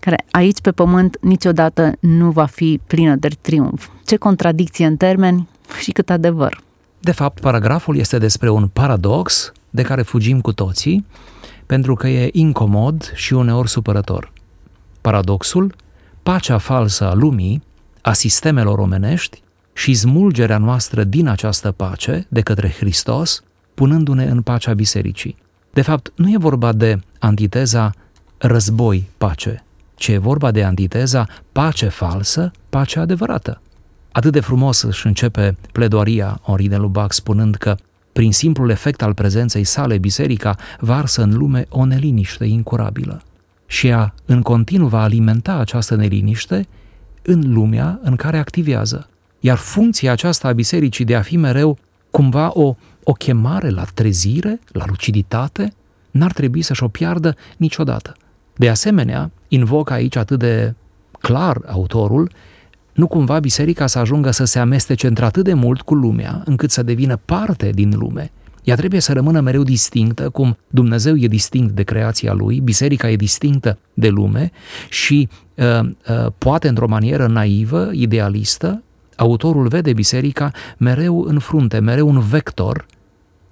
care 0.00 0.24
aici 0.30 0.60
pe 0.60 0.70
pământ 0.70 1.16
niciodată 1.20 1.92
nu 2.00 2.30
va 2.30 2.46
fi 2.46 2.80
plină 2.86 3.14
de 3.14 3.28
triumf. 3.40 3.88
Ce 4.04 4.16
contradicție 4.16 4.86
în 4.86 4.96
termeni 4.96 5.48
și 5.80 5.90
cât 5.90 6.10
adevăr. 6.10 6.60
De 7.00 7.12
fapt, 7.12 7.40
paragraful 7.40 7.96
este 7.96 8.18
despre 8.18 8.50
un 8.50 8.68
paradox 8.72 9.52
de 9.76 9.82
care 9.82 10.02
fugim 10.02 10.40
cu 10.40 10.52
toții, 10.52 11.06
pentru 11.66 11.94
că 11.94 12.08
e 12.08 12.28
incomod 12.32 13.12
și 13.14 13.34
uneori 13.34 13.68
supărător. 13.68 14.32
Paradoxul, 15.00 15.74
pacea 16.22 16.58
falsă 16.58 17.04
a 17.04 17.14
lumii, 17.14 17.62
a 18.02 18.12
sistemelor 18.12 18.78
omenești 18.78 19.42
și 19.72 19.94
smulgerea 19.94 20.58
noastră 20.58 21.04
din 21.04 21.28
această 21.28 21.72
pace 21.72 22.26
de 22.28 22.40
către 22.40 22.70
Hristos, 22.70 23.42
punându-ne 23.74 24.24
în 24.24 24.42
pacea 24.42 24.74
bisericii. 24.74 25.36
De 25.72 25.82
fapt, 25.82 26.12
nu 26.14 26.30
e 26.30 26.38
vorba 26.38 26.72
de 26.72 26.98
antiteza 27.18 27.92
război-pace, 28.38 29.64
ci 29.94 30.08
e 30.08 30.18
vorba 30.18 30.50
de 30.50 30.64
antiteza 30.64 31.26
pace 31.52 31.88
falsă, 31.88 32.50
pace 32.68 32.98
adevărată. 32.98 33.60
Atât 34.12 34.32
de 34.32 34.40
frumos 34.40 34.82
își 34.82 35.06
începe 35.06 35.56
pledoaria 35.72 36.40
Henri 36.42 36.68
de 36.68 36.76
Lubac 36.76 37.12
spunând 37.12 37.54
că 37.54 37.76
prin 38.16 38.32
simplul 38.32 38.70
efect 38.70 39.02
al 39.02 39.14
prezenței 39.14 39.64
sale, 39.64 39.98
biserica 39.98 40.56
varsă 40.80 41.22
în 41.22 41.36
lume 41.36 41.66
o 41.68 41.84
neliniște 41.84 42.44
incurabilă. 42.44 43.22
Și 43.66 43.86
ea 43.86 44.14
în 44.24 44.42
continuu 44.42 44.88
va 44.88 45.02
alimenta 45.02 45.52
această 45.52 45.96
neliniște 45.96 46.66
în 47.22 47.52
lumea 47.52 48.00
în 48.02 48.16
care 48.16 48.38
activează. 48.38 49.08
Iar 49.40 49.56
funcția 49.56 50.12
aceasta 50.12 50.48
a 50.48 50.52
bisericii 50.52 51.04
de 51.04 51.14
a 51.14 51.22
fi 51.22 51.36
mereu 51.36 51.78
cumva 52.10 52.50
o, 52.54 52.74
o 53.04 53.12
chemare 53.12 53.70
la 53.70 53.84
trezire, 53.94 54.60
la 54.72 54.84
luciditate, 54.86 55.72
n-ar 56.10 56.32
trebui 56.32 56.62
să-și 56.62 56.82
o 56.82 56.88
piardă 56.88 57.36
niciodată. 57.56 58.14
De 58.54 58.68
asemenea, 58.68 59.30
invocă 59.48 59.92
aici 59.92 60.16
atât 60.16 60.38
de 60.38 60.74
clar 61.20 61.60
autorul, 61.66 62.30
nu 62.96 63.06
cumva 63.06 63.38
biserica 63.38 63.86
să 63.86 63.98
ajungă 63.98 64.30
să 64.30 64.44
se 64.44 64.58
amestece 64.58 65.06
într-atât 65.06 65.44
de 65.44 65.54
mult 65.54 65.80
cu 65.80 65.94
lumea, 65.94 66.42
încât 66.44 66.70
să 66.70 66.82
devină 66.82 67.20
parte 67.24 67.70
din 67.70 67.94
lume. 67.98 68.30
Ea 68.64 68.74
trebuie 68.74 69.00
să 69.00 69.12
rămână 69.12 69.40
mereu 69.40 69.62
distinctă, 69.62 70.28
cum 70.28 70.56
Dumnezeu 70.68 71.16
e 71.16 71.26
distinct 71.26 71.74
de 71.74 71.82
creația 71.82 72.32
lui, 72.32 72.60
biserica 72.60 73.10
e 73.10 73.16
distinctă 73.16 73.78
de 73.94 74.08
lume 74.08 74.52
și 74.88 75.28
uh, 75.54 75.80
uh, 75.80 76.26
poate 76.38 76.68
într-o 76.68 76.88
manieră 76.88 77.26
naivă, 77.26 77.90
idealistă, 77.92 78.82
autorul 79.16 79.68
vede 79.68 79.92
biserica 79.92 80.50
mereu 80.78 81.22
în 81.22 81.38
frunte, 81.38 81.78
mereu 81.78 82.08
un 82.08 82.20
vector 82.20 82.86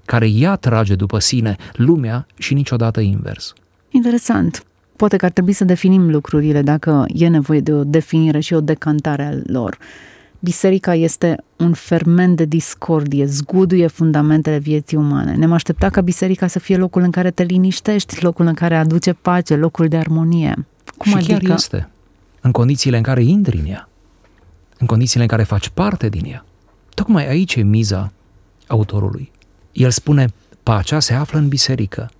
care 0.04 0.28
ea 0.30 0.56
trage 0.56 0.94
după 0.94 1.18
sine 1.18 1.56
lumea 1.72 2.26
și 2.38 2.54
niciodată 2.54 3.00
invers. 3.00 3.52
Interesant. 3.90 4.64
Poate 4.96 5.16
că 5.16 5.24
ar 5.24 5.30
trebui 5.30 5.52
să 5.52 5.64
definim 5.64 6.10
lucrurile 6.10 6.62
dacă 6.62 7.04
e 7.08 7.28
nevoie 7.28 7.60
de 7.60 7.72
o 7.72 7.84
definire 7.84 8.40
și 8.40 8.54
o 8.54 8.60
decantare 8.60 9.22
a 9.22 9.52
lor. 9.52 9.78
Biserica 10.38 10.94
este 10.94 11.36
un 11.56 11.72
ferment 11.72 12.36
de 12.36 12.44
discordie, 12.44 13.24
zguduie 13.24 13.86
fundamentele 13.86 14.58
vieții 14.58 14.96
umane. 14.96 15.34
Ne-am 15.34 15.52
aștepta 15.52 15.88
ca 15.88 16.00
biserica 16.00 16.46
să 16.46 16.58
fie 16.58 16.76
locul 16.76 17.02
în 17.02 17.10
care 17.10 17.30
te 17.30 17.42
liniștești, 17.42 18.22
locul 18.22 18.46
în 18.46 18.54
care 18.54 18.76
aduce 18.76 19.12
pace, 19.12 19.56
locul 19.56 19.88
de 19.88 19.96
armonie. 19.96 20.66
Cum 20.96 21.10
și 21.10 21.16
adică? 21.16 21.38
chiar 21.38 21.56
este. 21.56 21.88
În 22.40 22.50
condițiile 22.50 22.96
în 22.96 23.02
care 23.02 23.22
intri 23.22 23.58
în 23.58 23.66
ea 23.66 23.88
în 24.78 24.86
condițiile 24.86 25.22
în 25.22 25.28
care 25.28 25.42
faci 25.42 25.68
parte 25.68 26.08
din 26.08 26.24
ea. 26.24 26.44
Tocmai 26.94 27.28
aici 27.28 27.54
e 27.54 27.62
miza 27.62 28.12
autorului. 28.66 29.32
El 29.72 29.90
spune, 29.90 30.26
pacea 30.62 31.00
se 31.00 31.14
află 31.14 31.38
în 31.38 31.48
biserică. 31.48 32.10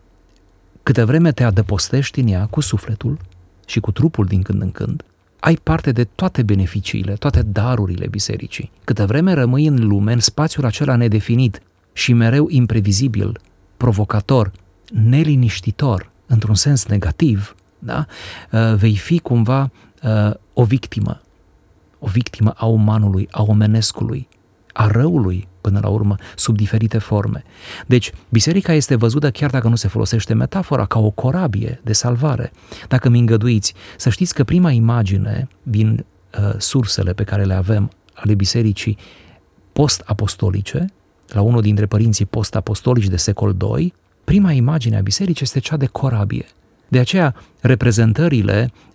Câte 0.85 1.05
vreme 1.05 1.33
te 1.33 1.45
adăpostești 1.45 2.21
în 2.21 2.29
ea 2.29 2.47
cu 2.47 2.61
sufletul 2.61 3.19
și 3.67 3.81
cu 3.81 3.93
trupul 3.93 4.25
din 4.25 4.43
când 4.43 4.63
în 4.63 4.71
când, 4.71 5.05
ai 5.41 5.55
parte 5.55 5.93
de 5.93 6.05
toate 6.05 6.43
beneficiile, 6.43 7.13
toate 7.13 7.43
darurile 7.43 8.07
bisericii. 8.07 8.71
Câte 8.85 9.05
vreme 9.05 9.33
rămâi 9.33 9.67
în 9.67 9.87
lume, 9.87 10.13
în 10.13 10.21
spațiul 10.21 10.65
acela 10.65 10.97
nedefinit 10.97 11.63
și 11.93 12.13
mereu 12.13 12.47
imprevizibil, 12.49 13.41
provocator, 13.77 14.53
neliniștitor, 14.93 16.11
într-un 16.27 16.55
sens 16.55 16.87
negativ, 16.87 17.55
da? 17.79 18.07
Uh, 18.53 18.75
vei 18.75 18.97
fi 18.97 19.19
cumva 19.19 19.71
uh, 20.03 20.35
o 20.53 20.65
victimă 20.65 21.21
o 22.05 22.07
victimă 22.07 22.53
a 22.57 22.67
umanului, 22.67 23.29
a 23.31 23.43
omenescului, 23.43 24.29
a 24.75 24.87
răului, 24.87 25.49
până 25.61 25.81
la 25.83 25.89
urmă, 25.89 26.17
sub 26.37 26.57
diferite 26.57 26.99
forme. 26.99 27.43
Deci, 27.87 28.13
biserica 28.29 28.73
este 28.73 28.95
văzută, 28.95 29.31
chiar 29.31 29.51
dacă 29.51 29.69
nu 29.69 29.75
se 29.75 29.89
folosește 29.89 30.35
metafora, 30.35 30.85
ca 30.85 30.99
o 30.99 31.11
corabie 31.11 31.81
de 31.85 31.93
salvare. 31.93 32.53
Dacă 32.89 33.09
mi 33.09 33.19
îngăduiți, 33.19 33.75
să 33.97 34.11
știți 34.11 34.35
că 34.35 34.45
prima 34.45 34.71
imagine 34.71 35.49
din 35.63 36.05
uh, 36.39 36.55
sursele 36.59 37.13
pe 37.13 37.25
care 37.25 37.45
le 37.45 37.55
avem 37.55 37.91
ale 38.15 38.35
bisericii 38.35 38.99
post-apostolice, 39.73 40.87
la 41.29 41.41
unul 41.41 41.61
dintre 41.61 41.87
părinții 41.87 42.27
post-apostolici 42.27 43.09
de 43.09 43.17
secol 43.17 43.57
II, 43.77 43.95
prima 44.25 44.53
imagine 44.53 44.97
a 44.97 45.01
bisericii 45.01 45.45
este 45.45 45.59
cea 45.59 45.77
de 45.77 45.87
corabie. 45.87 46.47
De 46.89 46.99
aceea, 46.99 47.35
reprezentările 47.61 48.73
Uh, 48.73 48.94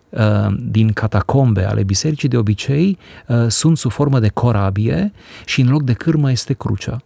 din 0.59 0.91
catacombe 0.91 1.63
ale 1.63 1.83
bisericii 1.83 2.29
de 2.29 2.37
obicei 2.37 2.97
uh, 3.27 3.45
sunt 3.47 3.77
sub 3.77 3.91
formă 3.91 4.19
de 4.19 4.27
corabie 4.27 5.11
și 5.45 5.61
în 5.61 5.69
loc 5.69 5.83
de 5.83 5.93
cârmă 5.93 6.31
este 6.31 6.53
crucea. 6.53 7.01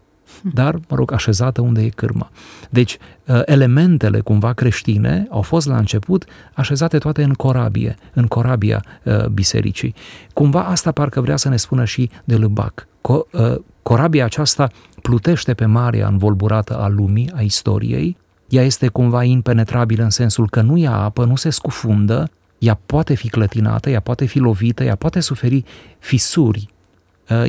dar, 0.54 0.80
mă 0.88 0.96
rog, 0.96 1.12
așezată 1.12 1.62
unde 1.62 1.82
e 1.82 1.90
cârma. 1.90 2.30
Deci, 2.70 2.98
uh, 3.26 3.42
elementele 3.46 4.20
cumva 4.20 4.54
creștine 4.54 5.28
au 5.30 5.42
fost 5.42 5.68
la 5.68 5.78
început 5.78 6.26
așezate 6.54 6.98
toate 6.98 7.24
în 7.24 7.34
corabie, 7.34 7.96
în 8.14 8.28
corabia 8.28 8.84
uh, 9.04 9.26
bisericii. 9.26 9.96
Cumva 10.34 10.64
asta 10.64 10.92
parcă 10.92 11.22
vrea 11.22 11.36
să 11.36 11.50
ne 11.50 11.58
spună 11.58 11.86
și 11.86 12.10
de 12.24 12.36
Lâmbac. 12.36 12.88
Co- 12.88 13.32
uh, 13.32 13.56
corabia 13.84 14.26
aceasta 14.26 14.70
plutește 15.02 15.54
pe 15.54 15.66
marea 15.66 16.08
învolburată 16.08 16.78
a 16.78 16.88
lumii, 16.88 17.32
a 17.36 17.42
istoriei, 17.42 18.18
ea 18.50 18.64
este 18.64 18.88
cumva 18.88 19.24
impenetrabilă 19.24 20.04
în 20.04 20.10
sensul 20.10 20.50
că 20.50 20.62
nu 20.62 20.78
ia 20.78 20.92
apă, 20.92 21.26
nu 21.26 21.36
se 21.36 21.50
scufundă, 21.50 22.30
ea 22.64 22.80
poate 22.86 23.14
fi 23.14 23.30
clătinată, 23.30 23.90
ea 23.90 24.00
poate 24.00 24.26
fi 24.26 24.40
lovită, 24.40 24.84
ea 24.84 24.96
poate 24.96 25.20
suferi 25.20 25.64
fisuri, 26.00 26.68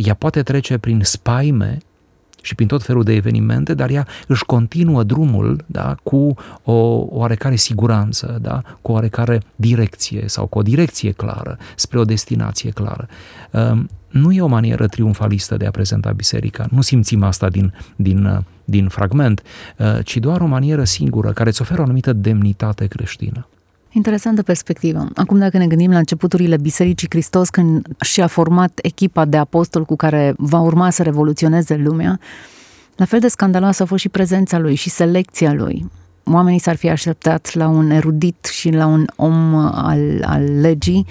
ea 0.03 0.15
poate 0.15 0.43
trece 0.43 0.79
prin 0.79 1.01
spaime 1.03 1.79
și 2.41 2.55
prin 2.55 2.67
tot 2.67 2.83
felul 2.83 3.03
de 3.03 3.13
evenimente, 3.13 3.75
dar 3.75 3.91
ea 3.91 4.07
își 4.27 4.45
continuă 4.45 5.03
drumul 5.03 5.65
da, 5.67 5.97
cu 6.03 6.35
o 6.63 7.07
oarecare 7.09 7.57
siguranță, 7.57 8.39
da, 8.43 8.63
cu 8.83 8.91
o 8.91 8.95
oarecare 8.95 9.43
direcție 9.57 10.23
sau 10.27 10.47
cu 10.47 10.59
o 10.59 10.63
direcție 10.63 11.11
clară, 11.11 11.59
spre 11.77 11.99
o 11.99 12.05
destinație 12.05 12.71
clară. 12.71 13.09
Um, 13.51 13.89
nu 14.09 14.33
e 14.33 14.43
o 14.43 14.47
manieră 14.47 14.87
triumfalistă 14.87 15.57
de 15.57 15.67
a 15.67 15.71
prezenta 15.71 16.13
biserica, 16.13 16.67
nu 16.71 16.81
simțim 16.81 17.23
asta 17.23 17.49
din, 17.49 17.75
din, 17.97 18.45
din 18.65 18.89
fragment, 18.89 19.43
uh, 19.79 19.99
ci 20.05 20.17
doar 20.17 20.41
o 20.41 20.47
manieră 20.47 20.85
singură 20.85 21.33
care 21.33 21.49
îți 21.49 21.61
oferă 21.61 21.81
o 21.81 21.85
anumită 21.85 22.13
demnitate 22.13 22.87
creștină. 22.87 23.47
Interesantă 23.95 24.43
perspectivă. 24.43 25.09
Acum 25.15 25.39
dacă 25.39 25.59
ne 25.59 25.67
gândim 25.67 25.91
la 25.91 25.99
începuturile 25.99 26.57
Bisericii 26.57 27.09
Hristos, 27.11 27.49
când 27.49 27.87
și-a 28.01 28.27
format 28.27 28.79
echipa 28.83 29.25
de 29.25 29.37
apostol 29.37 29.85
cu 29.85 29.97
care 29.97 30.35
va 30.37 30.59
urma 30.59 30.91
să 30.91 31.03
revoluționeze 31.03 31.77
lumea, 31.77 32.19
la 32.97 33.05
fel 33.05 33.21
de 33.21 33.29
scandaloasă 33.29 33.83
a 33.83 33.87
fost 33.87 34.01
și 34.01 34.09
prezența 34.09 34.59
lui 34.59 34.75
și 34.75 34.91
selecția 34.91 35.53
lui. 35.53 35.91
Oamenii 36.25 36.59
s-ar 36.59 36.77
fi 36.77 36.89
așteptat 36.89 37.55
la 37.55 37.69
un 37.69 37.91
erudit 37.91 38.45
și 38.45 38.71
la 38.71 38.87
un 38.87 39.07
om 39.17 39.55
al, 39.55 40.25
al 40.27 40.61
legii, 40.61 41.07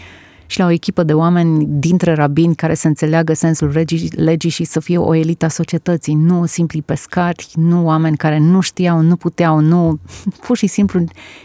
și 0.54 0.60
la 0.60 0.66
o 0.66 0.70
echipă 0.70 1.04
de 1.04 1.14
oameni 1.14 1.66
dintre 1.70 2.14
rabini 2.14 2.56
care 2.56 2.74
să 2.74 2.88
înțeleagă 2.88 3.34
sensul 3.34 3.70
legii, 3.74 4.10
legii 4.16 4.50
și 4.50 4.64
să 4.64 4.80
fie 4.80 4.98
o 4.98 5.16
elită 5.16 5.46
a 5.46 5.48
societății, 5.48 6.14
nu 6.14 6.46
simpli 6.46 6.82
pescari, 6.82 7.48
nu 7.56 7.86
oameni 7.86 8.18
care 8.18 8.38
nu 8.38 8.60
știau, 8.60 9.02
nu 9.02 9.16
puteau, 9.16 9.60
nu... 9.60 10.00
Pur 10.46 10.58
și 10.58 10.68
simplu 10.68 11.04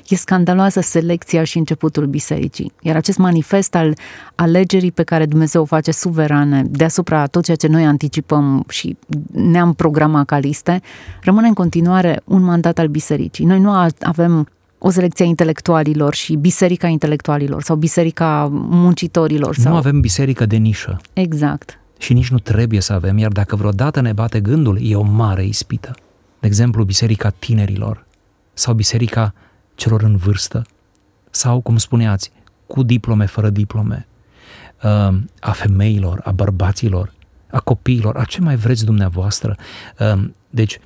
e 0.09 0.15
scandaloasă 0.15 0.81
selecția 0.81 1.45
și 1.45 1.59
începutul 1.59 2.07
bisericii. 2.07 2.73
Iar 2.81 2.97
acest 2.97 3.19
manifest 3.19 3.75
al 3.75 3.97
alegerii 4.35 4.93
pe 4.93 5.03
care 5.03 5.27
Dumnezeu 5.27 5.63
o 5.63 5.65
face 5.65 5.91
suverane 5.91 6.63
deasupra 6.71 7.27
tot 7.27 7.45
ceea 7.45 7.57
ce 7.57 7.67
noi 7.67 7.85
anticipăm 7.85 8.65
și 8.69 8.97
ne-am 9.33 9.73
programat 9.73 10.25
ca 10.25 10.39
liste, 10.39 10.81
rămâne 11.23 11.47
în 11.47 11.55
continuare 11.55 12.21
un 12.25 12.43
mandat 12.43 12.79
al 12.79 12.87
bisericii. 12.87 13.45
Noi 13.45 13.61
nu 13.61 13.71
avem 14.01 14.49
o 14.79 14.91
selecție 14.91 15.25
a 15.25 15.29
intelectualilor 15.29 16.15
și 16.15 16.35
biserica 16.35 16.87
intelectualilor 16.87 17.63
sau 17.63 17.77
biserica 17.77 18.49
muncitorilor. 18.53 19.55
Sau... 19.55 19.73
Nu 19.73 19.79
avem 19.79 20.01
biserică 20.01 20.47
de 20.47 20.57
nișă. 20.57 21.01
Exact. 21.13 21.79
Și 21.99 22.13
nici 22.13 22.31
nu 22.31 22.39
trebuie 22.39 22.81
să 22.81 22.93
avem, 22.93 23.19
iar 23.19 23.33
dacă 23.33 23.57
vreodată 23.57 24.01
ne 24.01 24.13
bate 24.13 24.41
gândul, 24.41 24.79
e 24.83 24.95
o 24.95 25.03
mare 25.03 25.45
ispită. 25.45 25.95
De 26.41 26.47
exemplu, 26.47 26.85
biserica 26.85 27.31
tinerilor 27.31 28.07
sau 28.53 28.75
biserica 28.75 29.35
celor 29.75 30.03
în 30.03 30.17
vârstă 30.17 30.67
sau, 31.31 31.61
cum 31.61 31.77
spuneați, 31.77 32.33
cu 32.67 32.83
diplome, 32.83 33.27
fără 33.27 33.51
diplome, 33.51 34.07
uh, 34.83 35.17
a 35.41 35.51
femeilor, 35.53 36.21
a 36.25 36.31
bărbaților, 36.31 37.13
a 37.51 37.61
copiilor, 37.61 38.17
a 38.17 38.25
ce 38.25 38.41
mai 38.41 38.57
vreți 38.57 38.85
dumneavoastră. 38.85 39.57
Uh, 39.99 40.25
deci, 40.51 40.79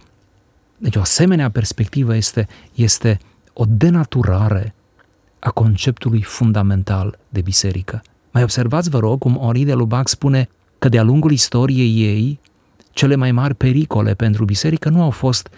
deci 0.78 0.96
o 0.96 1.00
asemenea 1.00 1.50
perspectivă 1.50 2.16
este, 2.16 2.48
este 2.74 3.18
o 3.52 3.64
denaturare 3.68 4.74
a 5.38 5.50
conceptului 5.50 6.22
fundamental 6.22 7.18
de 7.28 7.40
biserică. 7.40 8.02
Mai 8.30 8.42
observați, 8.42 8.90
vă 8.90 8.98
rog, 8.98 9.18
cum 9.18 9.36
Ori 9.36 9.62
de 9.62 9.72
Lubac 9.72 10.08
spune 10.08 10.48
că 10.78 10.88
de-a 10.88 11.02
lungul 11.02 11.30
istoriei 11.32 12.02
ei, 12.02 12.40
cele 12.90 13.14
mai 13.14 13.32
mari 13.32 13.54
pericole 13.54 14.14
pentru 14.14 14.44
biserică 14.44 14.88
nu 14.88 15.02
au 15.02 15.10
fost 15.10 15.48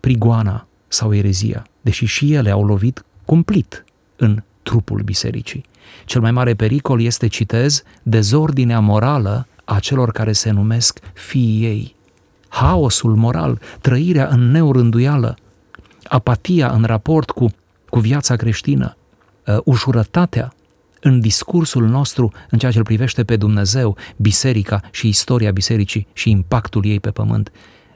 prigoana 0.00 0.66
sau 0.88 1.14
erezia, 1.14 1.66
deși 1.80 2.04
și 2.04 2.32
ele 2.32 2.50
au 2.50 2.64
lovit 2.64 3.04
cumplit 3.24 3.84
în 4.16 4.42
trupul 4.62 5.00
bisericii. 5.02 5.64
Cel 6.04 6.20
mai 6.20 6.30
mare 6.30 6.54
pericol 6.54 7.00
este, 7.00 7.26
citez, 7.26 7.82
dezordinea 8.02 8.80
morală 8.80 9.46
a 9.64 9.78
celor 9.78 10.12
care 10.12 10.32
se 10.32 10.50
numesc 10.50 11.00
fiii 11.12 11.64
ei. 11.64 11.96
Haosul 12.48 13.14
moral, 13.14 13.60
trăirea 13.80 14.28
în 14.28 14.50
neurânduială, 14.50 15.36
apatia 16.12 16.70
în 16.70 16.84
raport 16.84 17.30
cu, 17.30 17.46
cu 17.88 17.98
viața 17.98 18.36
creștină, 18.36 18.96
uh, 19.46 19.56
ușurătatea 19.64 20.52
în 21.00 21.20
discursul 21.20 21.86
nostru 21.86 22.32
în 22.50 22.58
ceea 22.58 22.72
ce 22.72 22.78
îl 22.78 22.84
privește 22.84 23.24
pe 23.24 23.36
Dumnezeu, 23.36 23.96
biserica 24.16 24.80
și 24.90 25.08
istoria 25.08 25.50
bisericii 25.50 26.06
și 26.12 26.30
impactul 26.30 26.86
ei 26.86 27.00
pe 27.00 27.10
pământ, 27.10 27.52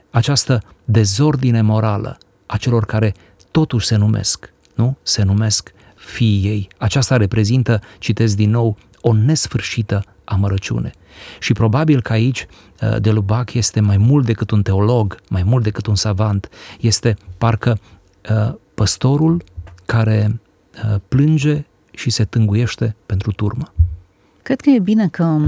această 0.09 0.61
dezordine 0.85 1.61
morală 1.61 2.17
a 2.45 2.57
celor 2.57 2.85
care 2.85 3.13
totuși 3.51 3.87
se 3.87 3.95
numesc, 3.95 4.53
nu? 4.75 4.97
Se 5.03 5.23
numesc 5.23 5.73
fiii 5.95 6.47
ei. 6.47 6.67
Aceasta 6.77 7.17
reprezintă, 7.17 7.81
citesc 7.99 8.35
din 8.35 8.49
nou, 8.49 8.77
o 9.01 9.13
nesfârșită 9.13 10.03
amărăciune. 10.23 10.91
Și 11.39 11.53
probabil 11.53 12.01
că 12.01 12.11
aici 12.11 12.45
uh, 12.81 13.01
de 13.01 13.11
Lubac 13.11 13.53
este 13.53 13.79
mai 13.79 13.97
mult 13.97 14.25
decât 14.25 14.51
un 14.51 14.61
teolog, 14.61 15.17
mai 15.29 15.43
mult 15.43 15.63
decât 15.63 15.85
un 15.85 15.95
savant, 15.95 16.49
este 16.79 17.17
parcă 17.37 17.79
Uh, 17.79 17.96
păstorul 18.73 19.43
care 19.85 20.39
uh, 20.83 20.95
plânge 21.07 21.65
și 21.91 22.09
se 22.09 22.25
tânguiește 22.25 22.95
pentru 23.05 23.31
turmă. 23.31 23.73
Cred 24.41 24.61
că 24.61 24.69
e 24.69 24.79
bine 24.79 25.07
că 25.07 25.39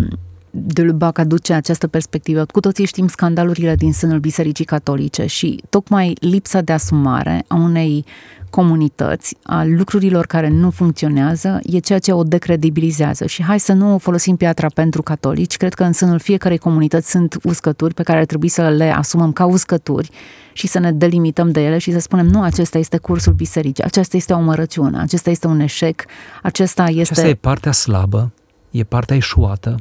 Dulubac 0.51 1.17
aduce 1.17 1.53
această 1.53 1.87
perspectivă. 1.87 2.45
Cu 2.45 2.59
toții 2.59 2.85
știm 2.85 3.07
scandalurile 3.07 3.75
din 3.75 3.93
sânul 3.93 4.19
Bisericii 4.19 4.65
Catolice 4.65 5.25
și 5.25 5.63
tocmai 5.69 6.15
lipsa 6.19 6.61
de 6.61 6.71
asumare 6.71 7.43
a 7.47 7.55
unei 7.55 8.05
comunități, 8.49 9.35
a 9.43 9.63
lucrurilor 9.63 10.25
care 10.25 10.49
nu 10.49 10.69
funcționează, 10.69 11.59
e 11.63 11.79
ceea 11.79 11.99
ce 11.99 12.11
o 12.11 12.23
decredibilizează. 12.23 13.25
Și 13.25 13.43
hai 13.43 13.59
să 13.59 13.73
nu 13.73 13.97
folosim 13.97 14.35
piatra 14.35 14.67
pentru 14.73 15.01
catolici. 15.01 15.57
Cred 15.57 15.73
că 15.73 15.83
în 15.83 15.93
sânul 15.93 16.19
fiecarei 16.19 16.57
comunități 16.57 17.09
sunt 17.09 17.37
uscături 17.43 17.93
pe 17.93 18.03
care 18.03 18.19
ar 18.19 18.25
trebui 18.25 18.47
să 18.47 18.69
le 18.69 18.91
asumăm 18.91 19.31
ca 19.31 19.45
uscături 19.45 20.09
și 20.53 20.67
să 20.67 20.79
ne 20.79 20.91
delimităm 20.91 21.51
de 21.51 21.65
ele 21.65 21.77
și 21.77 21.91
să 21.91 21.99
spunem 21.99 22.25
nu, 22.25 22.41
acesta 22.41 22.77
este 22.77 22.97
cursul 22.97 23.33
bisericii, 23.33 23.83
acesta 23.83 24.17
este 24.17 24.33
o 24.33 24.39
mărăciune, 24.39 24.99
acesta 24.99 25.29
este 25.29 25.47
un 25.47 25.59
eșec, 25.59 26.05
acesta 26.43 26.83
este... 26.83 27.01
Aceasta 27.01 27.27
e 27.27 27.33
partea 27.33 27.71
slabă, 27.71 28.31
e 28.71 28.83
partea 28.83 29.15
eșuată, 29.15 29.79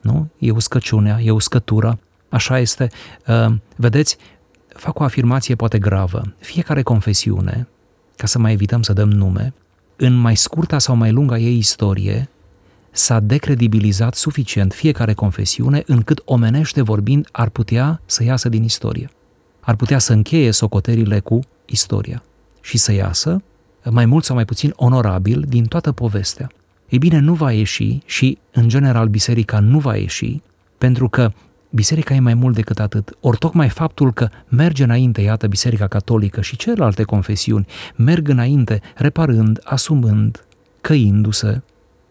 nu? 0.00 0.28
E 0.38 0.50
uscăciunea, 0.50 1.20
e 1.22 1.30
uscătura, 1.30 1.98
așa 2.28 2.58
este. 2.58 2.88
Uh, 3.26 3.54
vedeți, 3.76 4.16
fac 4.68 4.98
o 4.98 5.02
afirmație 5.02 5.54
poate 5.54 5.78
gravă. 5.78 6.34
Fiecare 6.38 6.82
confesiune, 6.82 7.68
ca 8.16 8.26
să 8.26 8.38
mai 8.38 8.52
evităm 8.52 8.82
să 8.82 8.92
dăm 8.92 9.10
nume, 9.10 9.54
în 9.96 10.14
mai 10.14 10.36
scurta 10.36 10.78
sau 10.78 10.94
mai 10.96 11.12
lunga 11.12 11.38
ei 11.38 11.56
istorie, 11.56 12.28
s-a 12.90 13.20
decredibilizat 13.20 14.14
suficient 14.14 14.72
fiecare 14.72 15.12
confesiune 15.12 15.82
încât 15.86 16.22
omenește 16.24 16.82
vorbind 16.82 17.28
ar 17.32 17.48
putea 17.48 18.00
să 18.06 18.24
iasă 18.24 18.48
din 18.48 18.62
istorie. 18.62 19.10
Ar 19.60 19.76
putea 19.76 19.98
să 19.98 20.12
încheie 20.12 20.50
socoterile 20.50 21.20
cu 21.20 21.40
istoria 21.64 22.22
și 22.60 22.78
să 22.78 22.92
iasă, 22.92 23.42
mai 23.90 24.06
mult 24.06 24.24
sau 24.24 24.34
mai 24.34 24.44
puțin 24.44 24.72
onorabil, 24.76 25.44
din 25.48 25.64
toată 25.64 25.92
povestea. 25.92 26.50
Ei 26.90 26.98
bine, 26.98 27.18
nu 27.18 27.34
va 27.34 27.52
ieși 27.52 27.98
și, 28.04 28.38
în 28.52 28.68
general, 28.68 29.08
biserica 29.08 29.58
nu 29.58 29.78
va 29.78 29.96
ieși, 29.96 30.40
pentru 30.78 31.08
că 31.08 31.32
biserica 31.70 32.14
e 32.14 32.20
mai 32.20 32.34
mult 32.34 32.54
decât 32.54 32.80
atât. 32.80 33.16
Ori 33.20 33.38
tocmai 33.38 33.68
faptul 33.68 34.12
că 34.12 34.28
merge 34.48 34.82
înainte, 34.82 35.20
iată, 35.20 35.46
biserica 35.46 35.86
catolică 35.86 36.40
și 36.40 36.56
celelalte 36.56 37.02
confesiuni, 37.02 37.66
merg 37.96 38.28
înainte, 38.28 38.80
reparând, 38.94 39.60
asumând, 39.64 40.44
căindu-se, 40.80 41.62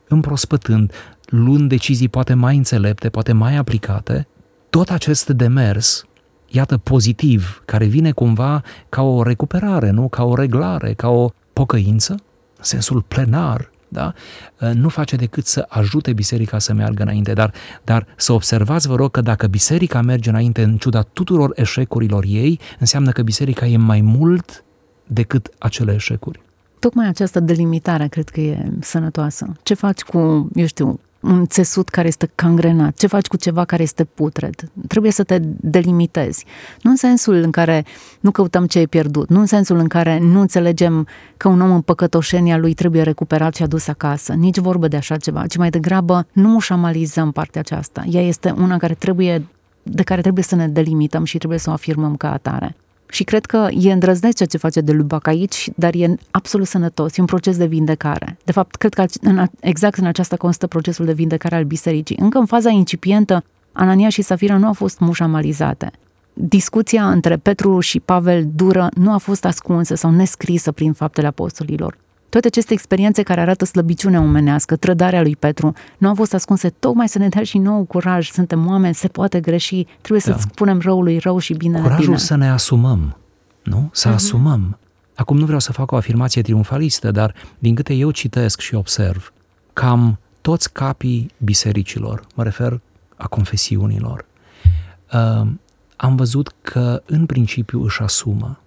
împrospătând, 0.07 0.91
luând 1.25 1.69
decizii 1.69 2.09
poate 2.09 2.33
mai 2.33 2.57
înțelepte, 2.57 3.09
poate 3.09 3.31
mai 3.31 3.55
aplicate, 3.55 4.27
tot 4.69 4.89
acest 4.89 5.29
demers, 5.29 6.05
iată, 6.47 6.77
pozitiv, 6.77 7.61
care 7.65 7.85
vine 7.85 8.11
cumva 8.11 8.61
ca 8.89 9.01
o 9.01 9.23
recuperare, 9.23 9.89
nu? 9.89 10.07
Ca 10.07 10.23
o 10.23 10.35
reglare, 10.35 10.93
ca 10.93 11.07
o 11.09 11.29
pocăință, 11.53 12.11
în 12.57 12.63
sensul 12.63 13.01
plenar, 13.01 13.69
da? 13.89 14.13
Ă, 14.61 14.71
nu 14.73 14.89
face 14.89 15.15
decât 15.15 15.45
să 15.45 15.65
ajute 15.69 16.13
biserica 16.13 16.59
să 16.59 16.73
meargă 16.73 17.01
înainte. 17.01 17.33
Dar, 17.33 17.53
dar 17.83 18.07
să 18.15 18.33
observați, 18.33 18.87
vă 18.87 18.95
rog, 18.95 19.11
că 19.11 19.21
dacă 19.21 19.47
biserica 19.47 20.01
merge 20.01 20.29
înainte 20.29 20.63
în 20.63 20.77
ciuda 20.77 21.01
tuturor 21.01 21.51
eșecurilor 21.55 22.23
ei, 22.27 22.59
înseamnă 22.79 23.11
că 23.11 23.21
biserica 23.21 23.65
e 23.65 23.77
mai 23.77 24.01
mult 24.01 24.63
decât 25.07 25.49
acele 25.57 25.93
eșecuri. 25.93 26.41
Tocmai 26.79 27.07
această 27.07 27.39
delimitare 27.39 28.07
cred 28.07 28.29
că 28.29 28.39
e 28.39 28.71
sănătoasă. 28.79 29.55
Ce 29.63 29.73
faci 29.73 30.01
cu, 30.01 30.49
eu 30.53 30.65
știu, 30.65 30.99
un 31.19 31.45
țesut 31.47 31.89
care 31.89 32.07
este 32.07 32.31
cangrenat, 32.35 32.97
ce 32.97 33.07
faci 33.07 33.27
cu 33.27 33.37
ceva 33.37 33.65
care 33.65 33.83
este 33.83 34.03
putred. 34.03 34.71
Trebuie 34.87 35.11
să 35.11 35.23
te 35.23 35.39
delimitezi. 35.41 36.45
Nu 36.81 36.89
în 36.89 36.95
sensul 36.95 37.33
în 37.33 37.51
care 37.51 37.85
nu 38.19 38.31
căutăm 38.31 38.65
ce 38.65 38.79
e 38.79 38.85
pierdut, 38.85 39.29
nu 39.29 39.39
în 39.39 39.45
sensul 39.45 39.77
în 39.77 39.87
care 39.87 40.19
nu 40.19 40.39
înțelegem 40.39 41.07
că 41.37 41.47
un 41.47 41.61
om 41.61 41.71
în 41.71 41.81
păcătoșenia 41.81 42.57
lui 42.57 42.73
trebuie 42.73 43.01
recuperat 43.01 43.55
și 43.55 43.63
adus 43.63 43.87
acasă. 43.87 44.33
Nici 44.33 44.57
vorbă 44.57 44.87
de 44.87 44.97
așa 44.97 45.17
ceva, 45.17 45.45
ci 45.47 45.57
mai 45.57 45.69
degrabă 45.69 46.27
nu 46.31 46.49
mușamalizăm 46.49 47.31
partea 47.31 47.61
aceasta. 47.61 48.03
Ea 48.09 48.21
este 48.21 48.53
una 48.57 48.77
care 48.77 48.93
trebuie, 48.93 49.47
de 49.83 50.03
care 50.03 50.21
trebuie 50.21 50.43
să 50.43 50.55
ne 50.55 50.67
delimităm 50.67 51.23
și 51.23 51.37
trebuie 51.37 51.59
să 51.59 51.69
o 51.69 51.73
afirmăm 51.73 52.15
ca 52.15 52.31
atare. 52.33 52.75
Și 53.09 53.23
cred 53.23 53.45
că 53.45 53.67
e 53.71 53.91
îndrăzneț 53.91 54.35
ceea 54.35 54.47
ce 54.47 54.57
face 54.57 54.81
de 54.81 54.91
Lubac 54.91 55.27
aici, 55.27 55.69
dar 55.75 55.93
e 55.93 56.15
absolut 56.31 56.67
sănătos, 56.67 57.17
e 57.17 57.21
un 57.21 57.27
proces 57.27 57.57
de 57.57 57.65
vindecare. 57.65 58.37
De 58.43 58.51
fapt, 58.51 58.75
cred 58.75 58.93
că 58.93 59.05
în, 59.21 59.45
exact 59.59 59.97
în 59.97 60.05
aceasta 60.05 60.35
constă 60.35 60.67
procesul 60.67 61.05
de 61.05 61.13
vindecare 61.13 61.55
al 61.55 61.63
bisericii. 61.63 62.17
Încă 62.19 62.37
în 62.37 62.45
faza 62.45 62.69
incipientă, 62.69 63.43
Anania 63.71 64.09
și 64.09 64.21
Safira 64.21 64.57
nu 64.57 64.65
au 64.65 64.73
fost 64.73 64.99
mușamalizate. 64.99 65.91
Discuția 66.33 67.09
între 67.09 67.37
Petru 67.37 67.79
și 67.79 67.99
Pavel 67.99 68.47
dură 68.55 68.89
nu 68.93 69.13
a 69.13 69.17
fost 69.17 69.45
ascunsă 69.45 69.95
sau 69.95 70.11
nescrisă 70.11 70.71
prin 70.71 70.93
faptele 70.93 71.27
apostolilor. 71.27 71.97
Toate 72.29 72.47
aceste 72.47 72.73
experiențe 72.73 73.23
care 73.23 73.41
arată 73.41 73.65
slăbiciunea 73.65 74.21
omenească, 74.21 74.75
trădarea 74.75 75.21
lui 75.21 75.35
Petru, 75.35 75.73
nu 75.97 76.07
au 76.07 76.15
fost 76.15 76.33
ascunse 76.33 76.69
tocmai 76.69 77.09
să 77.09 77.17
ne 77.17 77.27
dea 77.27 77.43
și 77.43 77.57
nou 77.57 77.83
curaj. 77.83 78.29
Suntem 78.29 78.67
oameni, 78.67 78.95
se 78.95 79.07
poate 79.07 79.39
greși, 79.39 79.85
trebuie 80.01 80.21
da. 80.25 80.37
să 80.37 80.47
spunem 80.51 80.79
răului 80.79 81.17
rău 81.17 81.37
și 81.37 81.53
bine 81.53 81.81
Curajul 81.81 82.05
bine. 82.05 82.17
să 82.17 82.35
ne 82.35 82.49
asumăm, 82.49 83.17
nu? 83.63 83.89
Să 83.93 84.09
uh-huh. 84.09 84.13
asumăm. 84.13 84.77
Acum 85.15 85.37
nu 85.37 85.45
vreau 85.45 85.59
să 85.59 85.71
fac 85.71 85.91
o 85.91 85.95
afirmație 85.95 86.41
triumfalistă, 86.41 87.11
dar 87.11 87.33
din 87.59 87.75
câte 87.75 87.93
eu 87.93 88.11
citesc 88.11 88.59
și 88.59 88.75
observ, 88.75 89.33
cam 89.73 90.19
toți 90.41 90.71
capii 90.73 91.31
bisericilor, 91.37 92.27
mă 92.35 92.43
refer 92.43 92.79
a 93.15 93.27
confesiunilor, 93.27 94.25
uh, 95.13 95.47
am 95.95 96.15
văzut 96.15 96.53
că 96.61 97.01
în 97.05 97.25
principiu 97.25 97.83
își 97.83 98.01
asumă. 98.01 98.59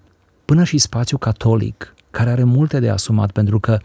Până 0.45 0.65
și 0.65 0.79
spațiul 0.79 1.19
catolic 1.19 1.95
care 2.13 2.31
are 2.31 2.45
multe 2.45 2.79
de 2.79 2.89
asumat 2.89 3.31
pentru 3.31 3.61
că 3.61 3.79